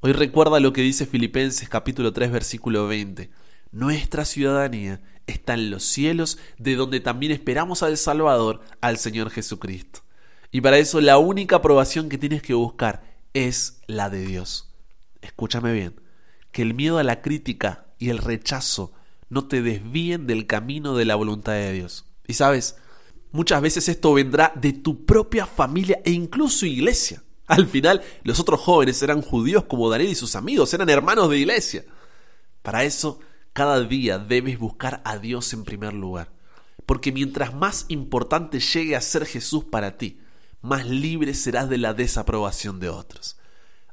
Hoy 0.00 0.12
recuerda 0.12 0.60
lo 0.60 0.72
que 0.72 0.80
dice 0.80 1.04
Filipenses 1.04 1.68
capítulo 1.68 2.14
3 2.14 2.32
versículo 2.32 2.88
20. 2.88 3.30
Nuestra 3.70 4.24
ciudadanía 4.24 5.02
está 5.26 5.52
en 5.52 5.70
los 5.70 5.84
cielos, 5.84 6.38
de 6.56 6.74
donde 6.74 7.00
también 7.00 7.32
esperamos 7.32 7.82
al 7.82 7.98
Salvador, 7.98 8.62
al 8.80 8.96
Señor 8.96 9.28
Jesucristo. 9.28 10.00
Y 10.50 10.62
para 10.62 10.78
eso 10.78 11.02
la 11.02 11.18
única 11.18 11.56
aprobación 11.56 12.08
que 12.08 12.16
tienes 12.16 12.40
que 12.40 12.54
buscar 12.54 13.02
es 13.34 13.82
la 13.86 14.08
de 14.08 14.24
Dios. 14.24 14.72
Escúchame 15.20 15.74
bien, 15.74 16.00
que 16.50 16.62
el 16.62 16.72
miedo 16.72 16.96
a 16.96 17.04
la 17.04 17.20
crítica 17.20 17.88
y 17.98 18.08
el 18.08 18.18
rechazo 18.18 18.94
no 19.34 19.46
te 19.46 19.60
desvíen 19.60 20.26
del 20.26 20.46
camino 20.46 20.96
de 20.96 21.04
la 21.04 21.16
voluntad 21.16 21.52
de 21.52 21.72
Dios. 21.72 22.06
Y 22.26 22.34
sabes, 22.34 22.76
muchas 23.32 23.60
veces 23.60 23.88
esto 23.88 24.14
vendrá 24.14 24.52
de 24.54 24.72
tu 24.72 25.04
propia 25.04 25.44
familia 25.44 26.00
e 26.04 26.12
incluso 26.12 26.64
iglesia. 26.64 27.22
Al 27.46 27.66
final, 27.66 28.02
los 28.22 28.40
otros 28.40 28.60
jóvenes 28.60 29.02
eran 29.02 29.20
judíos 29.20 29.64
como 29.64 29.90
Daniel 29.90 30.12
y 30.12 30.14
sus 30.14 30.36
amigos, 30.36 30.72
eran 30.72 30.88
hermanos 30.88 31.28
de 31.28 31.38
iglesia. 31.38 31.84
Para 32.62 32.84
eso, 32.84 33.18
cada 33.52 33.80
día 33.82 34.18
debes 34.18 34.58
buscar 34.58 35.02
a 35.04 35.18
Dios 35.18 35.52
en 35.52 35.64
primer 35.64 35.92
lugar. 35.92 36.32
Porque 36.86 37.12
mientras 37.12 37.54
más 37.54 37.86
importante 37.88 38.60
llegue 38.60 38.94
a 38.94 39.00
ser 39.00 39.26
Jesús 39.26 39.64
para 39.64 39.98
ti, 39.98 40.20
más 40.62 40.86
libre 40.86 41.34
serás 41.34 41.68
de 41.68 41.78
la 41.78 41.92
desaprobación 41.92 42.78
de 42.78 42.88
otros. 42.88 43.36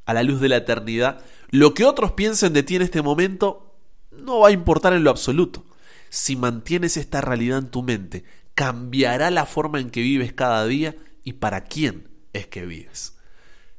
A 0.06 0.14
la 0.14 0.24
luz 0.24 0.40
de 0.40 0.50
la 0.50 0.58
eternidad, 0.58 1.22
lo 1.50 1.74
que 1.74 1.86
otros 1.86 2.12
piensen 2.14 2.54
de 2.54 2.64
ti 2.64 2.76
en 2.76 2.84
este 2.84 3.02
momento 3.02 3.71
no 4.12 4.40
va 4.40 4.50
a 4.50 4.52
importar 4.52 4.94
en 4.94 5.04
lo 5.04 5.10
absoluto. 5.10 5.66
Si 6.10 6.36
mantienes 6.36 6.98
esta 6.98 7.22
realidad 7.22 7.60
en 7.60 7.72
tu 7.72 7.84
mente, 7.84 8.24
cambiará 8.54 9.32
la 9.32 9.46
forma 9.46 9.80
en 9.80 9.90
que 9.90 10.02
vives 10.02 10.34
cada 10.34 10.66
día 10.66 10.96
y 11.24 11.34
para 11.34 11.64
quién 11.64 12.10
es 12.34 12.48
que 12.48 12.66
vives. 12.66 13.18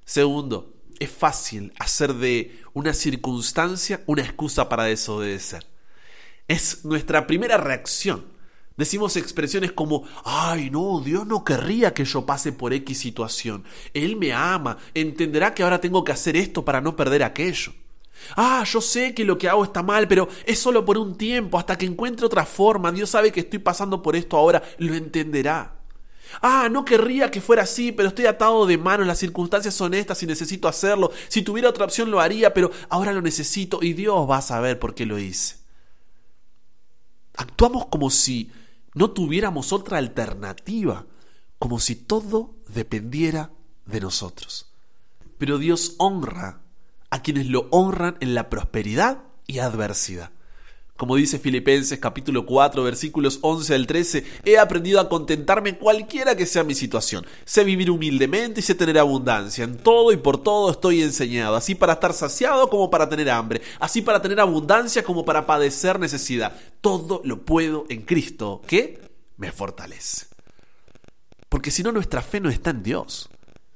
Segundo, 0.05 0.75
es 0.99 1.11
fácil 1.11 1.73
hacer 1.79 2.15
de 2.15 2.61
una 2.73 2.95
circunstancia 2.95 4.03
una 4.07 4.23
excusa 4.23 4.69
para 4.69 4.85
desobedecer. 4.85 5.67
Es 6.49 6.85
nuestra 6.85 7.27
primera 7.27 7.57
reacción 7.57 8.33
Decimos 8.77 9.17
expresiones 9.17 9.73
como, 9.73 10.05
ay 10.25 10.71
no, 10.71 11.01
Dios 11.01 11.27
no 11.27 11.45
querría 11.45 11.93
que 11.93 12.05
yo 12.05 12.25
pase 12.25 12.53
por 12.53 12.73
X 12.73 12.99
situación. 12.99 13.65
Él 13.93 14.17
me 14.17 14.33
ama, 14.33 14.79
entenderá 14.95 15.55
que 15.55 15.63
ahora 15.63 15.81
tengo 15.81 16.05
que 16.05 16.13
hacer 16.13 16.37
esto 16.37 16.65
para 16.65 16.81
no 16.81 16.97
perder 16.97 17.23
aquello. 17.23 17.73
Ah, 18.37 18.65
yo 18.65 18.81
sé 18.81 19.15
que 19.15 19.25
lo 19.25 19.39
que 19.39 19.49
hago 19.49 19.65
está 19.65 19.83
mal, 19.83 20.09
pero 20.09 20.29
es 20.47 20.59
solo 20.59 20.85
por 20.85 20.99
un 20.99 21.17
tiempo, 21.17 21.59
hasta 21.59 21.77
que 21.77 21.87
encuentre 21.87 22.27
otra 22.27 22.45
forma. 22.45 22.93
Dios 22.93 23.11
sabe 23.11 23.33
que 23.33 23.41
estoy 23.41 23.59
pasando 23.59 24.03
por 24.03 24.17
esto 24.17 24.37
ahora, 24.37 24.63
lo 24.79 24.95
entenderá. 24.95 25.79
Ah, 26.41 26.69
no 26.71 26.85
querría 26.85 27.31
que 27.31 27.41
fuera 27.41 27.63
así, 27.63 27.93
pero 27.93 28.09
estoy 28.09 28.27
atado 28.27 28.65
de 28.65 28.79
manos, 28.79 29.07
las 29.07 29.19
circunstancias 29.19 29.75
son 29.75 29.93
estas 29.93 30.23
y 30.23 30.27
necesito 30.27 30.69
hacerlo. 30.69 31.11
Si 31.29 31.43
tuviera 31.43 31.69
otra 31.69 31.85
opción 31.85 32.11
lo 32.11 32.21
haría, 32.21 32.55
pero 32.55 32.71
ahora 32.89 33.13
lo 33.13 33.21
necesito 33.21 33.81
y 33.83 33.93
Dios 33.93 34.29
va 34.31 34.39
a 34.39 34.43
saber 34.43 34.79
por 34.79 34.95
qué 34.95 35.05
lo 35.05 35.19
hice. 35.19 35.57
Actuamos 37.37 37.87
como 37.87 38.11
si 38.11 38.51
no 38.95 39.11
tuviéramos 39.11 39.73
otra 39.73 39.99
alternativa, 39.99 41.07
como 41.59 41.79
si 41.81 41.97
todo 41.97 42.55
dependiera 42.69 43.51
de 43.87 44.01
nosotros. 44.01 44.71
Pero 45.39 45.59
Dios 45.59 45.95
honra 45.99 46.61
a 47.13 47.21
quienes 47.21 47.47
lo 47.47 47.69
honran 47.71 48.17
en 48.21 48.35
la 48.35 48.49
prosperidad 48.49 49.19
y 49.47 49.59
adversidad. 49.59 50.31
Como 50.97 51.17
dice 51.17 51.39
Filipenses 51.39 51.99
capítulo 51.99 52.47
4 52.47 52.83
versículos 52.83 53.39
11 53.43 53.75
al 53.75 53.87
13, 53.87 54.25
he 54.47 54.57
aprendido 54.57 54.99
a 54.99 55.11
contentarme 55.11 55.77
cualquiera 55.77 56.37
que 56.37 56.47
sea 56.47 56.65
mi 56.65 56.75
situación. 56.75 57.27
Sé 57.45 57.65
vivir 57.65 57.91
humildemente 57.91 58.61
y 58.61 58.63
sé 58.63 58.75
tener 58.75 58.99
abundancia. 58.99 59.65
En 59.65 59.77
todo 59.77 60.11
y 60.11 60.17
por 60.17 60.43
todo 60.43 60.71
estoy 60.71 61.03
enseñado, 61.03 61.55
así 61.55 61.75
para 61.75 61.95
estar 61.95 62.15
saciado 62.15 62.71
como 62.71 62.89
para 62.89 63.11
tener 63.11 63.29
hambre, 63.29 63.61
así 63.79 64.01
para 64.01 64.23
tener 64.23 64.41
abundancia 64.41 65.05
como 65.05 65.23
para 65.27 65.45
padecer 65.45 66.01
necesidad. 66.01 66.57
Todo 66.81 67.21
lo 67.25 67.45
puedo 67.45 67.85
en 67.91 68.03
Cristo, 68.03 68.63
que 68.67 69.03
me 69.37 69.53
fortalece. 69.53 70.29
Porque 71.51 71.71
si 71.71 71.83
no, 71.83 71.93
nuestra 71.93 72.23
fe 72.23 72.41
no 72.41 72.49
está 72.49 72.71
en 72.71 72.83
Dios, 72.83 73.29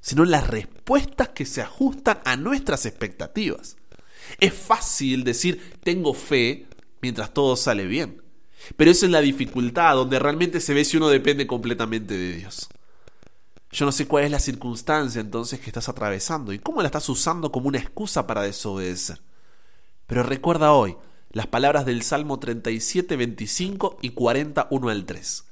sino 0.07 0.25
las 0.25 0.47
respuestas 0.47 1.31
que 1.31 1.45
se 1.45 1.63
ajustan 1.63 2.21
a 2.25 2.37
nuestras 2.37 2.87
expectativas. 2.87 3.77
Es 4.39 4.55
fácil 4.55 5.25
decir 5.25 5.75
tengo 5.83 6.15
fe 6.15 6.69
mientras 7.03 7.35
todo 7.35 7.57
sale 7.57 7.87
bien. 7.87 8.23
Pero 8.77 8.93
eso 8.93 9.07
es 9.07 9.11
la 9.11 9.21
dificultad, 9.21 9.97
donde 9.97 10.21
realmente 10.21 10.61
se 10.61 10.75
ve 10.75 10.85
si 10.85 10.97
uno 10.97 11.09
depende 11.09 11.49
completamente 11.49 12.17
de 12.17 12.37
Dios. 12.37 12.69
Yo 13.73 13.85
no 13.85 13.91
sé 13.91 14.07
cuál 14.07 14.23
es 14.23 14.31
la 14.31 14.39
circunstancia 14.39 15.21
entonces 15.21 15.59
que 15.59 15.71
estás 15.71 15.89
atravesando 15.89 16.53
y 16.53 16.61
cómo 16.61 16.83
la 16.83 16.87
estás 16.87 17.09
usando 17.09 17.51
como 17.51 17.67
una 17.67 17.81
excusa 17.81 18.29
para 18.29 18.43
desobedecer. 18.43 19.21
Pero 20.07 20.23
recuerda 20.23 20.71
hoy 20.73 20.97
las 21.33 21.49
palabras 21.49 21.85
del 21.85 22.03
Salmo 22.03 22.39
37, 22.39 23.17
25 23.17 23.99
y 24.03 24.11
41 24.11 24.89
al 24.89 25.05
3. 25.05 25.45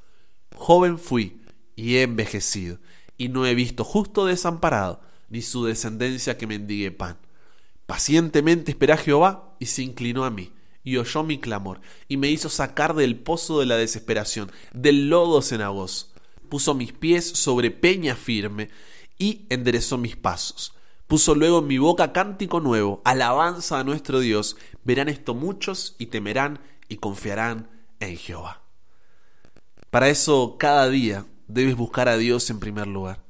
Joven 0.55 0.97
fui 1.01 1.41
y 1.75 1.97
he 1.97 2.03
envejecido, 2.03 2.79
y 3.17 3.29
no 3.29 3.47
he 3.47 3.55
visto 3.55 3.85
justo 3.85 4.27
desamparado, 4.27 5.01
ni 5.29 5.43
su 5.43 5.65
descendencia 5.65 6.37
que 6.37 6.47
mendigue 6.47 6.91
pan. 6.91 7.19
Pacientemente 7.87 8.71
esperé 8.71 8.93
a 8.93 8.99
Jehová 8.99 9.57
y 9.59 9.67
se 9.67 9.83
inclinó 9.83 10.25
a 10.25 10.31
mí 10.31 10.53
y 10.85 10.99
oyó 10.99 11.23
mi 11.23 11.39
clamor, 11.39 11.81
y 12.09 12.19
me 12.19 12.29
hizo 12.29 12.51
sacar 12.51 12.95
del 12.95 13.17
pozo 13.17 13.59
de 13.59 13.67
la 13.67 13.77
desesperación, 13.77 14.53
del 14.75 15.09
lodo 15.09 15.41
cenagoso. 15.41 16.13
Puso 16.51 16.75
mis 16.75 16.93
pies 16.93 17.27
sobre 17.27 17.71
peña 17.71 18.15
firme, 18.15 18.69
y 19.19 19.47
enderezó 19.49 19.99
mis 19.99 20.17
pasos. 20.17 20.75
Puso 21.07 21.35
luego 21.35 21.61
en 21.61 21.67
mi 21.67 21.79
boca 21.79 22.13
cántico 22.13 22.61
nuevo, 22.61 23.01
alabanza 23.05 23.79
a 23.79 23.85
nuestro 23.85 24.21
Dios. 24.21 24.57
Verán 24.85 25.09
esto 25.09 25.35
muchos 25.35 25.97
y 25.99 26.07
temerán 26.07 26.61
y 26.89 26.97
confiarán 26.97 27.69
en 28.01 28.17
Jehová. 28.17 28.63
Para 29.91 30.09
eso 30.09 30.57
cada 30.59 30.89
día 30.89 31.27
debes 31.55 31.77
buscar 31.77 32.09
a 32.09 32.17
Dios 32.17 32.51
en 32.51 32.61
primer 32.61 32.87
lugar. 32.87 33.23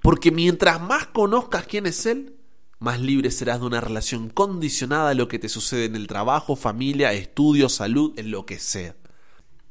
Porque 0.00 0.30
mientras 0.30 0.80
más 0.80 1.06
conozcas 1.08 1.66
quién 1.66 1.86
es 1.86 2.06
Él, 2.06 2.36
más 2.78 3.00
libre 3.00 3.30
serás 3.30 3.60
de 3.60 3.66
una 3.66 3.80
relación 3.80 4.28
condicionada 4.28 5.10
a 5.10 5.14
lo 5.14 5.28
que 5.28 5.38
te 5.38 5.48
sucede 5.48 5.84
en 5.84 5.94
el 5.94 6.06
trabajo, 6.06 6.56
familia, 6.56 7.12
estudio, 7.12 7.68
salud, 7.68 8.12
en 8.16 8.30
lo 8.30 8.46
que 8.46 8.58
sea. 8.58 8.96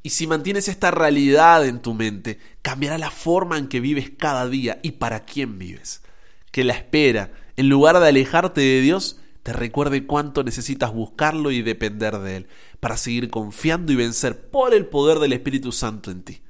Y 0.02 0.10
si 0.10 0.26
mantienes 0.26 0.68
esta 0.68 0.90
realidad 0.90 1.66
en 1.66 1.80
tu 1.80 1.94
mente, 1.94 2.38
cambiará 2.62 2.98
la 2.98 3.10
forma 3.10 3.58
en 3.58 3.68
que 3.68 3.80
vives 3.80 4.10
cada 4.16 4.48
día 4.48 4.80
y 4.82 4.92
para 4.92 5.24
quién 5.24 5.58
vives. 5.58 6.02
Que 6.50 6.64
la 6.64 6.72
espera, 6.72 7.32
en 7.56 7.68
lugar 7.68 8.00
de 8.00 8.08
alejarte 8.08 8.60
de 8.60 8.80
Dios, 8.80 9.18
te 9.42 9.52
recuerde 9.52 10.06
cuánto 10.06 10.42
necesitas 10.42 10.92
buscarlo 10.92 11.50
y 11.50 11.62
depender 11.62 12.18
de 12.18 12.36
Él, 12.36 12.46
para 12.80 12.96
seguir 12.96 13.28
confiando 13.30 13.92
y 13.92 13.96
vencer 13.96 14.50
por 14.50 14.74
el 14.74 14.86
poder 14.86 15.18
del 15.18 15.32
Espíritu 15.32 15.72
Santo 15.72 16.10
en 16.10 16.22
ti. 16.22 16.42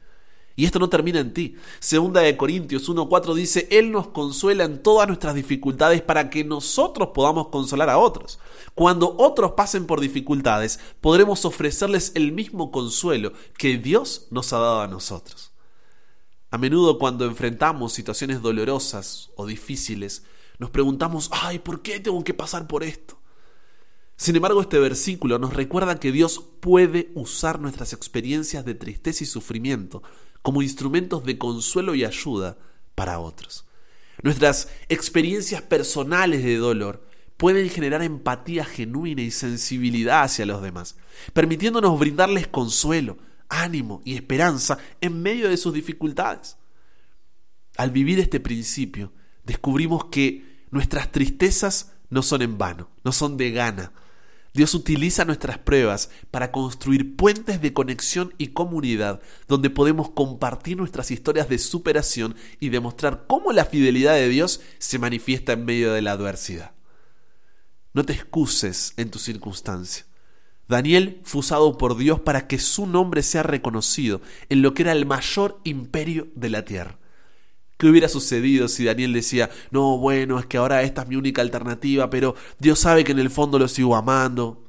Y 0.54 0.64
esto 0.64 0.78
no 0.78 0.88
termina 0.88 1.20
en 1.20 1.32
ti. 1.32 1.56
Segunda 1.80 2.20
de 2.20 2.36
Corintios 2.36 2.88
1.4 2.88 3.34
dice, 3.34 3.68
Él 3.70 3.90
nos 3.90 4.08
consuela 4.08 4.64
en 4.64 4.82
todas 4.82 5.08
nuestras 5.08 5.34
dificultades 5.34 6.02
para 6.02 6.30
que 6.30 6.44
nosotros 6.44 7.10
podamos 7.14 7.48
consolar 7.48 7.88
a 7.88 7.98
otros. 7.98 8.38
Cuando 8.74 9.14
otros 9.18 9.52
pasen 9.52 9.86
por 9.86 10.00
dificultades, 10.00 10.78
podremos 11.00 11.44
ofrecerles 11.44 12.12
el 12.14 12.32
mismo 12.32 12.70
consuelo 12.70 13.32
que 13.56 13.78
Dios 13.78 14.26
nos 14.30 14.52
ha 14.52 14.58
dado 14.58 14.80
a 14.82 14.88
nosotros. 14.88 15.52
A 16.50 16.58
menudo 16.58 16.98
cuando 16.98 17.24
enfrentamos 17.24 17.94
situaciones 17.94 18.42
dolorosas 18.42 19.30
o 19.36 19.46
difíciles, 19.46 20.24
nos 20.58 20.68
preguntamos, 20.68 21.30
ay, 21.32 21.58
¿por 21.58 21.80
qué 21.80 21.98
tengo 21.98 22.22
que 22.22 22.34
pasar 22.34 22.66
por 22.66 22.84
esto? 22.84 23.18
Sin 24.16 24.36
embargo, 24.36 24.60
este 24.60 24.78
versículo 24.78 25.38
nos 25.38 25.54
recuerda 25.54 25.98
que 25.98 26.12
Dios 26.12 26.44
puede 26.60 27.10
usar 27.14 27.58
nuestras 27.58 27.92
experiencias 27.92 28.64
de 28.64 28.74
tristeza 28.74 29.24
y 29.24 29.26
sufrimiento 29.26 30.02
como 30.42 30.62
instrumentos 30.62 31.24
de 31.24 31.38
consuelo 31.38 31.94
y 31.94 32.04
ayuda 32.04 32.58
para 32.94 33.18
otros. 33.18 33.64
Nuestras 34.22 34.68
experiencias 34.88 35.62
personales 35.62 36.44
de 36.44 36.56
dolor 36.56 37.08
pueden 37.36 37.68
generar 37.70 38.02
empatía 38.02 38.64
genuina 38.64 39.22
y 39.22 39.30
sensibilidad 39.30 40.22
hacia 40.22 40.46
los 40.46 40.62
demás, 40.62 40.96
permitiéndonos 41.32 41.98
brindarles 41.98 42.46
consuelo, 42.46 43.18
ánimo 43.48 44.00
y 44.04 44.14
esperanza 44.14 44.78
en 45.00 45.22
medio 45.22 45.48
de 45.48 45.56
sus 45.56 45.74
dificultades. 45.74 46.56
Al 47.76 47.90
vivir 47.90 48.20
este 48.20 48.38
principio, 48.38 49.12
descubrimos 49.44 50.04
que 50.06 50.66
nuestras 50.70 51.10
tristezas 51.10 51.92
no 52.10 52.22
son 52.22 52.42
en 52.42 52.58
vano, 52.58 52.90
no 53.04 53.12
son 53.12 53.36
de 53.36 53.50
gana, 53.50 53.92
Dios 54.54 54.74
utiliza 54.74 55.24
nuestras 55.24 55.58
pruebas 55.58 56.10
para 56.30 56.52
construir 56.52 57.16
puentes 57.16 57.62
de 57.62 57.72
conexión 57.72 58.34
y 58.36 58.48
comunidad 58.48 59.22
donde 59.48 59.70
podemos 59.70 60.10
compartir 60.10 60.76
nuestras 60.76 61.10
historias 61.10 61.48
de 61.48 61.58
superación 61.58 62.36
y 62.60 62.68
demostrar 62.68 63.24
cómo 63.26 63.52
la 63.52 63.64
fidelidad 63.64 64.14
de 64.14 64.28
Dios 64.28 64.60
se 64.78 64.98
manifiesta 64.98 65.52
en 65.52 65.64
medio 65.64 65.92
de 65.92 66.02
la 66.02 66.12
adversidad. 66.12 66.72
No 67.94 68.04
te 68.04 68.12
excuses 68.12 68.92
en 68.98 69.10
tu 69.10 69.18
circunstancia. 69.18 70.04
Daniel 70.68 71.20
fue 71.24 71.40
usado 71.40 71.76
por 71.76 71.96
Dios 71.96 72.20
para 72.20 72.46
que 72.46 72.58
su 72.58 72.86
nombre 72.86 73.22
sea 73.22 73.42
reconocido 73.42 74.20
en 74.48 74.62
lo 74.62 74.74
que 74.74 74.82
era 74.82 74.92
el 74.92 75.06
mayor 75.06 75.60
imperio 75.64 76.28
de 76.34 76.50
la 76.50 76.64
tierra. 76.64 76.98
¿Qué 77.82 77.88
hubiera 77.88 78.08
sucedido 78.08 78.68
si 78.68 78.84
Daniel 78.84 79.12
decía, 79.12 79.50
no, 79.72 79.98
bueno, 79.98 80.38
es 80.38 80.46
que 80.46 80.56
ahora 80.56 80.84
esta 80.84 81.02
es 81.02 81.08
mi 81.08 81.16
única 81.16 81.42
alternativa, 81.42 82.10
pero 82.10 82.36
Dios 82.60 82.78
sabe 82.78 83.02
que 83.02 83.10
en 83.10 83.18
el 83.18 83.28
fondo 83.28 83.58
lo 83.58 83.66
sigo 83.66 83.96
amando? 83.96 84.68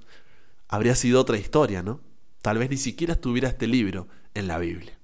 Habría 0.67 0.96
sido 0.96 1.22
otra 1.22 1.38
historia, 1.38 1.84
¿no? 1.84 2.01
Tal 2.41 2.58
vez 2.58 2.72
ni 2.72 2.77
siquiera 2.77 3.13
estuviera 3.13 3.50
este 3.50 3.67
libro 3.67 4.08
en 4.34 4.48
la 4.48 4.58
Biblia. 4.58 4.98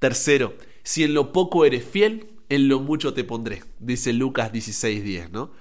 Tercero, 0.00 0.56
si 0.82 1.04
en 1.04 1.14
lo 1.14 1.30
poco 1.30 1.64
eres 1.64 1.84
fiel, 1.84 2.30
en 2.48 2.66
lo 2.66 2.80
mucho 2.80 3.14
te 3.14 3.22
pondré, 3.22 3.62
dice 3.78 4.12
Lucas 4.12 4.50
16:10, 4.52 5.30
¿no? 5.30 5.52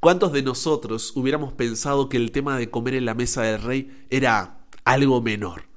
¿Cuántos 0.00 0.32
de 0.32 0.42
nosotros 0.42 1.12
hubiéramos 1.14 1.52
pensado 1.52 2.08
que 2.08 2.16
el 2.16 2.32
tema 2.32 2.58
de 2.58 2.68
comer 2.68 2.94
en 2.94 3.04
la 3.04 3.14
mesa 3.14 3.42
del 3.42 3.62
rey 3.62 4.06
era 4.10 4.66
algo 4.84 5.22
menor? 5.22 5.68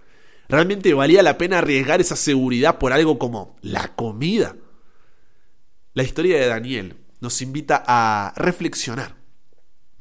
¿Realmente 0.48 0.92
valía 0.96 1.22
la 1.22 1.38
pena 1.38 1.60
arriesgar 1.60 2.02
esa 2.02 2.16
seguridad 2.16 2.80
por 2.80 2.94
algo 2.94 3.20
como 3.20 3.58
la 3.62 3.96
comida? 3.96 4.56
La 5.94 6.04
historia 6.04 6.40
de 6.40 6.46
Daniel 6.46 6.98
nos 7.20 7.42
invita 7.42 7.84
a 7.88 8.34
reflexionar. 8.36 9.16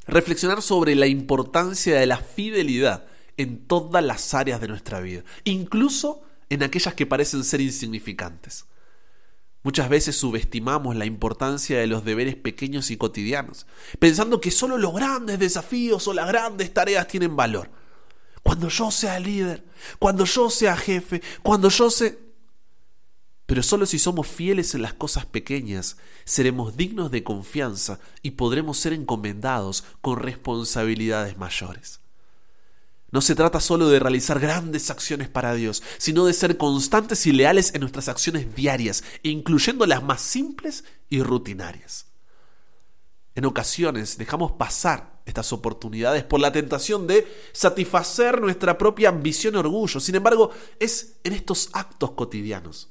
Reflexionar 0.07 0.61
sobre 0.61 0.95
la 0.95 1.07
importancia 1.07 1.99
de 1.99 2.07
la 2.07 2.19
fidelidad 2.19 3.07
en 3.39 3.67
todas 3.67 4.05
las 4.05 4.35
áreas 4.35 4.61
de 4.61 4.69
nuestra 4.69 5.01
vida, 5.01 5.25
incluso 5.45 6.23
en 6.51 6.63
aquellas 6.63 6.93
que 6.93 7.07
parecen 7.07 7.43
ser 7.43 7.63
insignificantes. 7.63 8.67
Muchas 9.63 9.89
veces 9.89 10.17
subestimamos 10.17 10.95
la 10.95 11.07
importancia 11.07 11.79
de 11.79 11.87
los 11.87 12.05
deberes 12.05 12.37
pequeños 12.37 12.91
y 12.91 12.97
cotidianos, 12.97 13.67
pensando 13.99 14.41
que 14.41 14.51
solo 14.51 14.77
los 14.77 14.95
grandes 14.95 15.39
desafíos 15.39 16.07
o 16.07 16.13
las 16.13 16.29
grandes 16.29 16.73
tareas 16.73 17.09
tienen 17.09 17.35
valor. 17.35 17.71
Cuando 18.43 18.69
yo 18.69 18.91
sea 18.91 19.19
líder, 19.19 19.65
cuando 19.99 20.27
yo 20.27 20.51
sea 20.51 20.77
jefe, 20.77 21.23
cuando 21.43 21.71
yo 21.71 21.91
sea... 21.91 22.13
Pero 23.49 23.63
solo 23.63 23.87
si 23.87 23.99
somos 23.99 24.27
fieles 24.27 24.75
en 24.75 24.83
las 24.83 24.93
cosas 24.93 25.25
pequeñas, 25.25 25.97
seremos 26.27 26.77
dignos 26.77 27.11
de 27.11 27.25
confianza 27.25 27.99
y 28.21 28.33
podremos 28.33 28.77
ser 28.77 28.93
encomendados 28.93 29.85
con 30.03 30.19
responsabilidades 30.19 31.39
mayores. 31.39 32.01
No 33.11 33.23
se 33.23 33.35
trata 33.35 33.59
solo 33.61 33.89
de 33.89 34.01
realizar 34.01 34.39
grandes 34.39 34.91
acciones 34.91 35.31
para 35.31 35.55
Dios, 35.55 35.83
sino 35.97 36.27
de 36.27 36.35
ser 36.35 36.59
constantes 36.59 37.27
y 37.27 37.33
leales 37.33 37.73
en 37.73 37.81
nuestras 37.81 38.09
acciones 38.09 38.55
diarias, 38.55 39.03
incluyendo 39.23 39.87
las 39.87 40.03
más 40.03 40.21
simples 40.21 40.85
y 41.09 41.23
rutinarias. 41.23 42.05
En 43.35 43.47
ocasiones 43.47 44.19
dejamos 44.19 44.53
pasar 44.53 45.21
estas 45.25 45.55
oportunidades 45.55 46.23
por 46.23 46.39
la 46.39 46.53
tentación 46.53 47.07
de 47.07 47.27
satisfacer 47.53 48.43
nuestra 48.43 48.77
propia 48.77 49.09
ambición 49.09 49.55
y 49.55 49.57
orgullo. 49.57 50.01
Sin 50.01 50.17
embargo, 50.17 50.51
es 50.79 51.15
en 51.25 51.33
estos 51.33 51.71
actos 51.73 52.11
cotidianos 52.11 52.91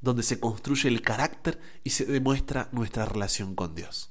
donde 0.00 0.22
se 0.22 0.40
construye 0.40 0.88
el 0.88 1.02
carácter 1.02 1.60
y 1.84 1.90
se 1.90 2.04
demuestra 2.04 2.68
nuestra 2.72 3.04
relación 3.04 3.54
con 3.54 3.74
Dios. 3.74 4.10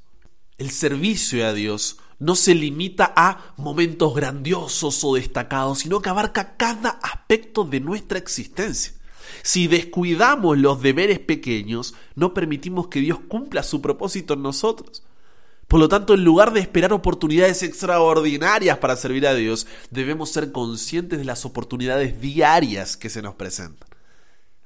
El 0.57 0.71
servicio 0.71 1.45
a 1.45 1.53
Dios 1.53 1.97
no 2.19 2.35
se 2.35 2.55
limita 2.55 3.13
a 3.15 3.53
momentos 3.57 4.15
grandiosos 4.15 5.03
o 5.03 5.15
destacados, 5.15 5.79
sino 5.79 6.01
que 6.01 6.09
abarca 6.09 6.57
cada 6.57 6.89
aspecto 6.89 7.63
de 7.63 7.79
nuestra 7.79 8.17
existencia. 8.17 8.93
Si 9.43 9.67
descuidamos 9.67 10.57
los 10.57 10.81
deberes 10.81 11.19
pequeños, 11.19 11.93
no 12.15 12.33
permitimos 12.33 12.87
que 12.87 13.01
Dios 13.01 13.19
cumpla 13.27 13.61
su 13.61 13.81
propósito 13.81 14.33
en 14.33 14.41
nosotros. 14.41 15.03
Por 15.67 15.79
lo 15.79 15.89
tanto, 15.89 16.13
en 16.13 16.23
lugar 16.23 16.53
de 16.53 16.61
esperar 16.61 16.93
oportunidades 16.93 17.61
extraordinarias 17.61 18.77
para 18.77 18.95
servir 18.95 19.27
a 19.27 19.35
Dios, 19.35 19.67
debemos 19.91 20.31
ser 20.31 20.51
conscientes 20.51 21.19
de 21.19 21.25
las 21.25 21.45
oportunidades 21.45 22.21
diarias 22.21 22.95
que 22.95 23.09
se 23.09 23.21
nos 23.21 23.35
presentan. 23.35 23.86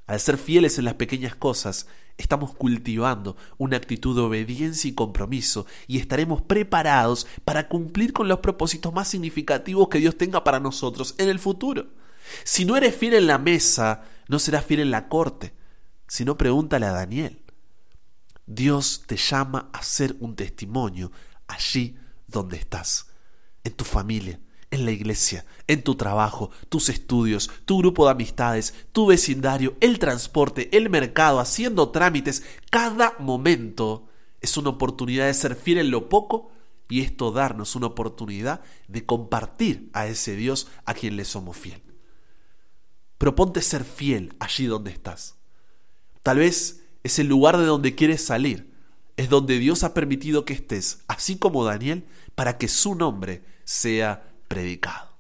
Al 0.07 0.19
ser 0.19 0.37
fieles 0.37 0.77
en 0.77 0.85
las 0.85 0.95
pequeñas 0.95 1.35
cosas, 1.35 1.87
estamos 2.17 2.53
cultivando 2.53 3.37
una 3.57 3.77
actitud 3.77 4.15
de 4.15 4.21
obediencia 4.21 4.89
y 4.89 4.93
compromiso 4.93 5.65
y 5.87 5.97
estaremos 5.97 6.41
preparados 6.41 7.27
para 7.45 7.67
cumplir 7.67 8.13
con 8.13 8.27
los 8.27 8.39
propósitos 8.39 8.93
más 8.93 9.07
significativos 9.07 9.89
que 9.89 9.99
Dios 9.99 10.17
tenga 10.17 10.43
para 10.43 10.59
nosotros 10.59 11.15
en 11.17 11.29
el 11.29 11.39
futuro. 11.39 11.87
Si 12.43 12.65
no 12.65 12.75
eres 12.77 12.95
fiel 12.95 13.13
en 13.13 13.27
la 13.27 13.37
mesa, 13.37 14.03
no 14.27 14.39
serás 14.39 14.65
fiel 14.65 14.81
en 14.81 14.91
la 14.91 15.07
corte. 15.07 15.53
Si 16.07 16.25
no, 16.25 16.37
pregúntale 16.37 16.85
a 16.85 16.91
Daniel. 16.91 17.41
Dios 18.45 19.03
te 19.07 19.15
llama 19.15 19.69
a 19.71 19.81
ser 19.81 20.15
un 20.19 20.35
testimonio 20.35 21.11
allí 21.47 21.97
donde 22.27 22.57
estás, 22.57 23.07
en 23.63 23.73
tu 23.73 23.85
familia, 23.85 24.39
en 24.71 24.85
la 24.85 24.91
iglesia, 24.91 25.45
en 25.67 25.83
tu 25.83 25.95
trabajo, 25.95 26.49
tus 26.69 26.89
estudios, 26.89 27.51
tu 27.65 27.79
grupo 27.79 28.05
de 28.05 28.11
amistades, 28.11 28.73
tu 28.93 29.05
vecindario, 29.05 29.75
el 29.81 29.99
transporte, 29.99 30.75
el 30.75 30.89
mercado, 30.89 31.39
haciendo 31.39 31.89
trámites. 31.89 32.43
Cada 32.69 33.13
momento 33.19 34.07
es 34.39 34.57
una 34.57 34.69
oportunidad 34.69 35.27
de 35.27 35.33
ser 35.33 35.55
fiel 35.55 35.77
en 35.77 35.91
lo 35.91 36.09
poco 36.09 36.51
y 36.89 37.01
esto 37.01 37.31
darnos 37.31 37.75
una 37.75 37.87
oportunidad 37.87 38.61
de 38.87 39.05
compartir 39.05 39.89
a 39.93 40.07
ese 40.07 40.35
Dios 40.35 40.67
a 40.85 40.93
quien 40.93 41.15
le 41.15 41.25
somos 41.25 41.57
fiel. 41.57 41.81
Proponte 43.17 43.61
ser 43.61 43.83
fiel 43.83 44.33
allí 44.39 44.65
donde 44.65 44.91
estás. 44.91 45.35
Tal 46.23 46.39
vez 46.39 46.83
es 47.03 47.19
el 47.19 47.27
lugar 47.27 47.57
de 47.57 47.65
donde 47.65 47.93
quieres 47.93 48.23
salir, 48.23 48.73
es 49.17 49.29
donde 49.29 49.59
Dios 49.59 49.83
ha 49.83 49.93
permitido 49.93 50.45
que 50.45 50.53
estés, 50.53 51.03
así 51.07 51.37
como 51.37 51.65
Daniel, 51.65 52.05
para 52.35 52.57
que 52.57 52.67
su 52.67 52.95
nombre 52.95 53.43
sea 53.63 54.30
predicado. 54.51 55.17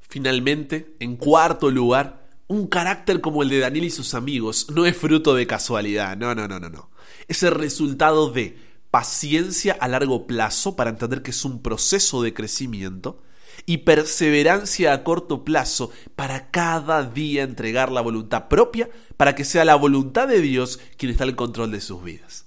Finalmente, 0.00 0.94
en 1.00 1.16
cuarto 1.16 1.72
lugar, 1.72 2.28
un 2.46 2.68
carácter 2.68 3.20
como 3.20 3.42
el 3.42 3.48
de 3.48 3.58
Daniel 3.58 3.86
y 3.86 3.90
sus 3.90 4.14
amigos 4.14 4.68
no 4.70 4.86
es 4.86 4.96
fruto 4.96 5.34
de 5.34 5.48
casualidad, 5.48 6.16
no, 6.16 6.32
no, 6.32 6.46
no, 6.46 6.60
no, 6.60 6.68
no. 6.68 6.90
Es 7.26 7.42
el 7.42 7.50
resultado 7.50 8.30
de 8.30 8.56
paciencia 8.92 9.76
a 9.80 9.88
largo 9.88 10.28
plazo 10.28 10.76
para 10.76 10.90
entender 10.90 11.22
que 11.22 11.32
es 11.32 11.44
un 11.44 11.62
proceso 11.62 12.22
de 12.22 12.32
crecimiento 12.32 13.20
y 13.66 13.78
perseverancia 13.78 14.92
a 14.92 15.02
corto 15.02 15.44
plazo 15.44 15.90
para 16.14 16.50
cada 16.50 17.02
día 17.02 17.42
entregar 17.42 17.90
la 17.90 18.02
voluntad 18.02 18.46
propia 18.46 18.88
para 19.16 19.34
que 19.34 19.44
sea 19.44 19.64
la 19.64 19.74
voluntad 19.74 20.28
de 20.28 20.40
Dios 20.40 20.78
quien 20.96 21.10
está 21.10 21.24
al 21.24 21.34
control 21.34 21.72
de 21.72 21.80
sus 21.80 22.04
vidas. 22.04 22.46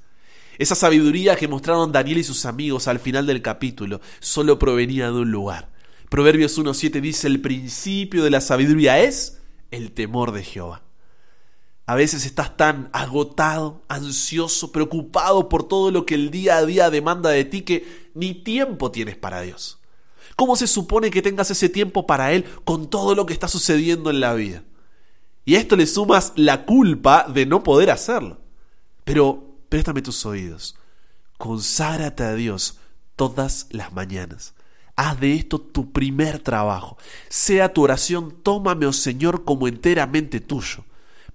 Esa 0.57 0.75
sabiduría 0.75 1.35
que 1.35 1.49
mostraron 1.49 1.91
Daniel 1.91 2.19
y 2.19 2.23
sus 2.23 2.45
amigos 2.45 2.87
al 2.87 2.99
final 2.99 3.25
del 3.25 3.41
capítulo 3.41 3.99
solo 4.19 4.57
provenía 4.57 5.07
de 5.07 5.19
un 5.19 5.31
lugar. 5.31 5.74
Proverbios 6.15 6.57
1.7 6.57 7.01
dice, 7.01 7.27
el 7.27 7.41
principio 7.41 8.23
de 8.23 8.29
la 8.29 8.39
sabiduría 8.39 8.99
es 9.01 9.41
el 9.69 9.91
temor 9.91 10.31
de 10.31 10.45
Jehová. 10.45 10.81
A 11.85 11.95
veces 11.95 12.25
estás 12.25 12.55
tan 12.55 12.89
agotado, 12.93 13.83
ansioso, 13.89 14.71
preocupado 14.71 15.49
por 15.49 15.67
todo 15.67 15.91
lo 15.91 16.05
que 16.05 16.15
el 16.15 16.31
día 16.31 16.55
a 16.55 16.65
día 16.65 16.89
demanda 16.89 17.31
de 17.31 17.43
ti 17.43 17.63
que 17.63 18.09
ni 18.13 18.33
tiempo 18.33 18.91
tienes 18.91 19.17
para 19.17 19.41
Dios. 19.41 19.79
¿Cómo 20.37 20.55
se 20.55 20.67
supone 20.67 21.11
que 21.11 21.21
tengas 21.21 21.51
ese 21.51 21.67
tiempo 21.67 22.07
para 22.07 22.31
Él 22.31 22.45
con 22.63 22.89
todo 22.89 23.13
lo 23.13 23.25
que 23.25 23.33
está 23.33 23.49
sucediendo 23.49 24.09
en 24.09 24.21
la 24.21 24.35
vida? 24.35 24.63
Y 25.43 25.57
a 25.57 25.59
esto 25.59 25.75
le 25.75 25.85
sumas 25.85 26.31
la 26.37 26.65
culpa 26.65 27.27
de 27.27 27.45
no 27.45 27.61
poder 27.61 27.91
hacerlo. 27.91 28.39
Pero 29.03 29.57
préstame 29.67 30.01
tus 30.01 30.25
oídos. 30.25 30.77
Conságrate 31.37 32.23
a 32.23 32.35
Dios 32.35 32.79
todas 33.17 33.67
las 33.71 33.91
mañanas. 33.91 34.53
Haz 34.95 35.19
de 35.19 35.35
esto 35.35 35.59
tu 35.59 35.91
primer 35.91 36.39
trabajo. 36.39 36.97
Sea 37.29 37.73
tu 37.73 37.83
oración, 37.83 38.41
tómame, 38.43 38.85
oh 38.85 38.93
Señor, 38.93 39.43
como 39.43 39.67
enteramente 39.67 40.39
tuyo. 40.39 40.85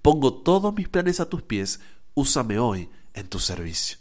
Pongo 0.01 0.33
todos 0.33 0.75
mis 0.75 0.89
planes 0.89 1.21
a 1.21 1.29
tus 1.29 1.43
pies, 1.43 1.81
úsame 2.15 2.59
hoy 2.59 2.89
en 3.13 3.29
tu 3.29 3.39
servicio. 3.39 3.99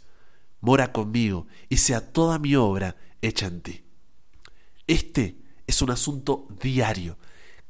Mora 0.60 0.92
conmigo 0.92 1.46
y 1.68 1.76
sea 1.76 2.12
toda 2.12 2.38
mi 2.38 2.56
obra 2.56 2.96
hecha 3.20 3.46
en 3.46 3.60
ti. 3.60 3.84
Este 4.86 5.36
es 5.66 5.82
un 5.82 5.90
asunto 5.90 6.48
diario. 6.62 7.18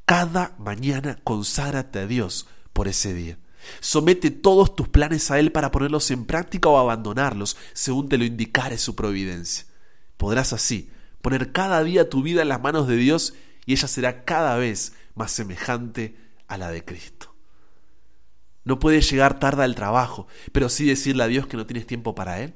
Cada 0.05 0.55
mañana 0.59 1.19
conságrate 1.23 2.01
a 2.01 2.07
Dios 2.07 2.47
por 2.73 2.89
ese 2.89 3.15
día. 3.15 3.39
Somete 3.81 4.31
todos 4.31 4.75
tus 4.75 4.89
planes 4.89 5.31
a 5.31 5.39
Él 5.39 5.53
para 5.53 5.71
ponerlos 5.71 6.11
en 6.11 6.25
práctica 6.25 6.69
o 6.69 6.79
abandonarlos, 6.79 7.57
según 7.73 8.09
te 8.09 8.17
lo 8.17 8.25
indicare 8.25 8.79
su 8.79 8.95
providencia. 8.95 9.67
Podrás 10.17 10.53
así 10.53 10.91
poner 11.23 11.53
cada 11.53 11.83
día 11.85 12.09
tu 12.09 12.23
vida 12.23 12.43
en 12.43 12.49
las 12.49 12.61
manos 12.61 12.87
de 12.87 12.97
Dios 12.97 13.35
y 13.67 13.73
ella 13.73 13.89
será 13.89 14.25
cada 14.25 14.57
vez 14.57 14.95
más 15.15 15.33
semejante 15.33 16.17
a 16.49 16.57
la 16.57 16.71
de 16.71 16.85
Cristo. 16.85 17.35
No 18.65 18.79
puedes 18.79 19.11
llegar 19.11 19.39
tarde 19.39 19.65
al 19.65 19.75
trabajo, 19.75 20.27
pero 20.53 20.69
sí 20.69 20.87
decirle 20.87 21.23
a 21.23 21.29
Dios 21.29 21.47
que 21.47 21.57
no 21.57 21.67
tienes 21.67 21.87
tiempo 21.87 22.15
para 22.15 22.41
Él. 22.43 22.55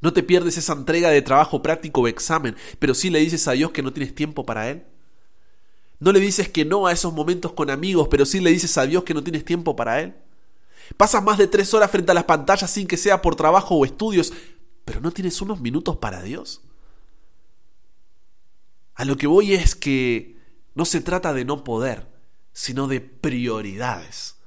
No 0.00 0.12
te 0.12 0.22
pierdes 0.22 0.56
esa 0.56 0.72
entrega 0.72 1.10
de 1.10 1.22
trabajo 1.22 1.60
práctico 1.60 2.02
o 2.02 2.08
examen, 2.08 2.56
pero 2.78 2.94
sí 2.94 3.10
le 3.10 3.18
dices 3.18 3.48
a 3.48 3.52
Dios 3.52 3.72
que 3.72 3.82
no 3.82 3.92
tienes 3.92 4.14
tiempo 4.14 4.46
para 4.46 4.70
Él. 4.70 4.84
No 5.98 6.12
le 6.12 6.20
dices 6.20 6.48
que 6.48 6.64
no 6.64 6.86
a 6.86 6.92
esos 6.92 7.12
momentos 7.12 7.52
con 7.52 7.70
amigos, 7.70 8.06
pero 8.08 8.24
sí 8.24 8.40
le 8.40 8.50
dices 8.50 8.78
a 8.78 8.86
Dios 8.86 9.02
que 9.02 9.14
no 9.14 9.24
tienes 9.24 9.44
tiempo 9.44 9.74
para 9.74 10.00
Él. 10.00 10.14
Pasas 10.96 11.22
más 11.22 11.36
de 11.36 11.48
tres 11.48 11.74
horas 11.74 11.90
frente 11.90 12.12
a 12.12 12.14
las 12.14 12.24
pantallas 12.24 12.70
sin 12.70 12.86
que 12.86 12.96
sea 12.96 13.20
por 13.20 13.34
trabajo 13.34 13.74
o 13.74 13.84
estudios, 13.84 14.32
pero 14.84 15.00
no 15.00 15.10
tienes 15.10 15.42
unos 15.42 15.60
minutos 15.60 15.96
para 15.96 16.22
Dios. 16.22 16.62
A 18.98 19.04
lo 19.04 19.16
que 19.16 19.28
voy 19.28 19.54
es 19.54 19.76
que 19.76 20.36
no 20.74 20.84
se 20.84 21.00
trata 21.00 21.32
de 21.32 21.44
no 21.44 21.62
poder, 21.62 22.08
sino 22.52 22.88
de 22.88 23.00
prioridades. 23.00 24.40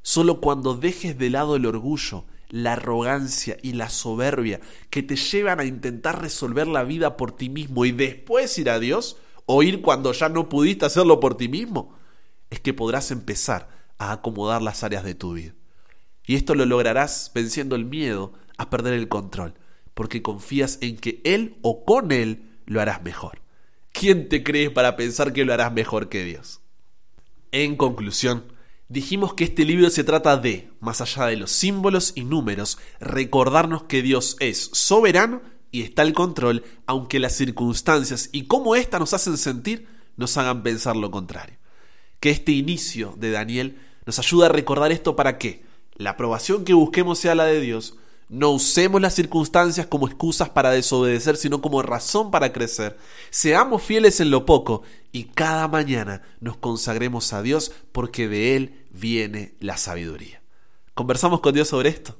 Solo 0.00 0.40
cuando 0.40 0.74
dejes 0.74 1.18
de 1.18 1.28
lado 1.28 1.54
el 1.54 1.66
orgullo, 1.66 2.24
la 2.48 2.72
arrogancia 2.72 3.58
y 3.62 3.74
la 3.74 3.90
soberbia 3.90 4.58
que 4.88 5.02
te 5.02 5.16
llevan 5.16 5.60
a 5.60 5.66
intentar 5.66 6.22
resolver 6.22 6.66
la 6.66 6.82
vida 6.82 7.18
por 7.18 7.32
ti 7.32 7.50
mismo 7.50 7.84
y 7.84 7.92
después 7.92 8.58
ir 8.58 8.70
a 8.70 8.78
Dios, 8.78 9.18
o 9.44 9.62
ir 9.62 9.82
cuando 9.82 10.12
ya 10.12 10.30
no 10.30 10.48
pudiste 10.48 10.86
hacerlo 10.86 11.20
por 11.20 11.36
ti 11.36 11.48
mismo, 11.50 11.94
es 12.48 12.58
que 12.58 12.72
podrás 12.72 13.10
empezar 13.10 13.68
a 13.98 14.12
acomodar 14.12 14.62
las 14.62 14.82
áreas 14.82 15.04
de 15.04 15.14
tu 15.14 15.34
vida. 15.34 15.52
Y 16.24 16.36
esto 16.36 16.54
lo 16.54 16.64
lograrás 16.64 17.32
venciendo 17.34 17.76
el 17.76 17.84
miedo 17.84 18.32
a 18.56 18.70
perder 18.70 18.94
el 18.94 19.08
control, 19.08 19.52
porque 19.92 20.22
confías 20.22 20.78
en 20.80 20.96
que 20.96 21.20
Él 21.22 21.58
o 21.60 21.84
con 21.84 22.12
Él 22.12 22.44
lo 22.64 22.80
harás 22.80 23.02
mejor. 23.02 23.42
¿Quién 24.00 24.30
te 24.30 24.42
crees 24.42 24.70
para 24.70 24.96
pensar 24.96 25.34
que 25.34 25.44
lo 25.44 25.52
harás 25.52 25.74
mejor 25.74 26.08
que 26.08 26.24
Dios? 26.24 26.62
En 27.52 27.76
conclusión, 27.76 28.50
dijimos 28.88 29.34
que 29.34 29.44
este 29.44 29.66
libro 29.66 29.90
se 29.90 30.04
trata 30.04 30.38
de, 30.38 30.70
más 30.80 31.02
allá 31.02 31.26
de 31.26 31.36
los 31.36 31.50
símbolos 31.50 32.14
y 32.14 32.24
números, 32.24 32.78
recordarnos 32.98 33.82
que 33.82 34.00
Dios 34.00 34.38
es 34.40 34.70
soberano 34.72 35.42
y 35.70 35.82
está 35.82 36.00
el 36.00 36.14
control, 36.14 36.64
aunque 36.86 37.18
las 37.18 37.34
circunstancias 37.34 38.30
y 38.32 38.46
cómo 38.46 38.74
éstas 38.74 39.00
nos 39.00 39.12
hacen 39.12 39.36
sentir 39.36 39.86
nos 40.16 40.34
hagan 40.38 40.62
pensar 40.62 40.96
lo 40.96 41.10
contrario. 41.10 41.58
Que 42.20 42.30
este 42.30 42.52
inicio 42.52 43.12
de 43.18 43.30
Daniel 43.32 43.76
nos 44.06 44.18
ayuda 44.18 44.46
a 44.46 44.48
recordar 44.48 44.92
esto 44.92 45.14
para 45.14 45.36
que 45.36 45.62
la 45.94 46.12
aprobación 46.12 46.64
que 46.64 46.72
busquemos 46.72 47.18
sea 47.18 47.34
la 47.34 47.44
de 47.44 47.60
Dios, 47.60 47.98
no 48.30 48.50
usemos 48.50 49.00
las 49.00 49.14
circunstancias 49.14 49.88
como 49.88 50.06
excusas 50.06 50.48
para 50.48 50.70
desobedecer, 50.70 51.36
sino 51.36 51.60
como 51.60 51.82
razón 51.82 52.30
para 52.30 52.52
crecer. 52.52 52.96
Seamos 53.30 53.82
fieles 53.82 54.20
en 54.20 54.30
lo 54.30 54.46
poco 54.46 54.82
y 55.10 55.24
cada 55.24 55.66
mañana 55.66 56.22
nos 56.38 56.56
consagremos 56.56 57.32
a 57.32 57.42
Dios 57.42 57.72
porque 57.90 58.28
de 58.28 58.54
Él 58.54 58.86
viene 58.90 59.54
la 59.58 59.76
sabiduría. 59.76 60.40
¿Conversamos 60.94 61.40
con 61.40 61.54
Dios 61.54 61.66
sobre 61.68 61.88
esto? 61.88 62.18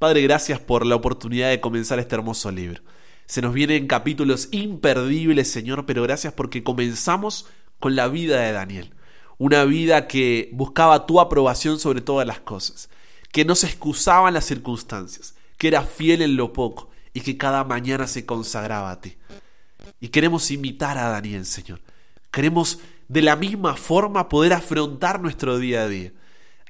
Padre, 0.00 0.22
gracias 0.22 0.58
por 0.58 0.84
la 0.84 0.96
oportunidad 0.96 1.50
de 1.50 1.60
comenzar 1.60 2.00
este 2.00 2.16
hermoso 2.16 2.50
libro. 2.50 2.82
Se 3.26 3.40
nos 3.40 3.54
vienen 3.54 3.86
capítulos 3.86 4.48
imperdibles, 4.50 5.48
Señor, 5.48 5.86
pero 5.86 6.02
gracias 6.02 6.32
porque 6.32 6.64
comenzamos 6.64 7.46
con 7.78 7.94
la 7.94 8.08
vida 8.08 8.40
de 8.40 8.50
Daniel. 8.50 8.92
Una 9.38 9.64
vida 9.64 10.08
que 10.08 10.50
buscaba 10.52 11.06
tu 11.06 11.20
aprobación 11.20 11.78
sobre 11.78 12.00
todas 12.00 12.26
las 12.26 12.40
cosas, 12.40 12.90
que 13.32 13.44
no 13.44 13.54
se 13.54 13.66
excusaba 13.66 14.28
en 14.28 14.34
las 14.34 14.44
circunstancias, 14.44 15.34
que 15.58 15.68
era 15.68 15.82
fiel 15.82 16.22
en 16.22 16.36
lo 16.36 16.52
poco 16.52 16.90
y 17.14 17.20
que 17.22 17.36
cada 17.36 17.64
mañana 17.64 18.06
se 18.06 18.24
consagraba 18.24 18.90
a 18.90 19.00
ti. 19.00 19.16
Y 20.00 20.08
queremos 20.08 20.50
imitar 20.50 20.98
a 20.98 21.08
Daniel, 21.08 21.46
Señor. 21.46 21.80
Queremos 22.30 22.78
de 23.08 23.22
la 23.22 23.36
misma 23.36 23.74
forma 23.74 24.28
poder 24.28 24.52
afrontar 24.52 25.20
nuestro 25.20 25.58
día 25.58 25.82
a 25.82 25.88
día. 25.88 26.12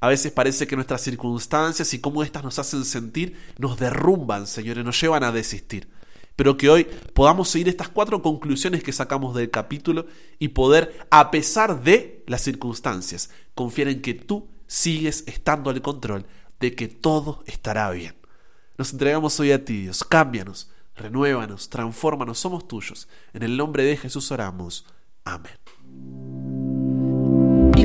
A 0.00 0.08
veces 0.08 0.32
parece 0.32 0.66
que 0.66 0.74
nuestras 0.74 1.02
circunstancias 1.02 1.94
y 1.94 2.00
cómo 2.00 2.22
éstas 2.22 2.42
nos 2.42 2.58
hacen 2.58 2.84
sentir 2.84 3.38
nos 3.58 3.78
derrumban, 3.78 4.46
Señor, 4.46 4.78
y 4.78 4.84
nos 4.84 5.00
llevan 5.00 5.22
a 5.22 5.30
desistir. 5.30 5.88
Pero 6.34 6.56
que 6.56 6.70
hoy 6.70 6.84
podamos 7.12 7.48
seguir 7.48 7.68
estas 7.68 7.88
cuatro 7.88 8.22
conclusiones 8.22 8.82
que 8.82 8.92
sacamos 8.92 9.34
del 9.34 9.50
capítulo 9.50 10.06
y 10.38 10.48
poder, 10.48 11.06
a 11.10 11.30
pesar 11.30 11.84
de 11.84 12.24
las 12.26 12.42
circunstancias, 12.42 13.30
confiar 13.54 13.88
en 13.88 14.02
que 14.02 14.14
tú 14.14 14.48
sigues 14.66 15.24
estando 15.26 15.70
al 15.70 15.82
control 15.82 16.26
de 16.62 16.76
que 16.76 16.86
todo 16.86 17.42
estará 17.46 17.90
bien. 17.90 18.14
Nos 18.78 18.92
entregamos 18.92 19.38
hoy 19.40 19.50
a 19.50 19.64
ti, 19.64 19.82
Dios. 19.82 20.04
Cámbianos, 20.04 20.70
renuévanos, 20.94 21.68
transfórmanos, 21.68 22.38
somos 22.38 22.68
tuyos. 22.68 23.08
En 23.32 23.42
el 23.42 23.56
nombre 23.56 23.82
de 23.82 23.96
Jesús 23.96 24.30
oramos. 24.30 24.86
Amén. 25.24 26.31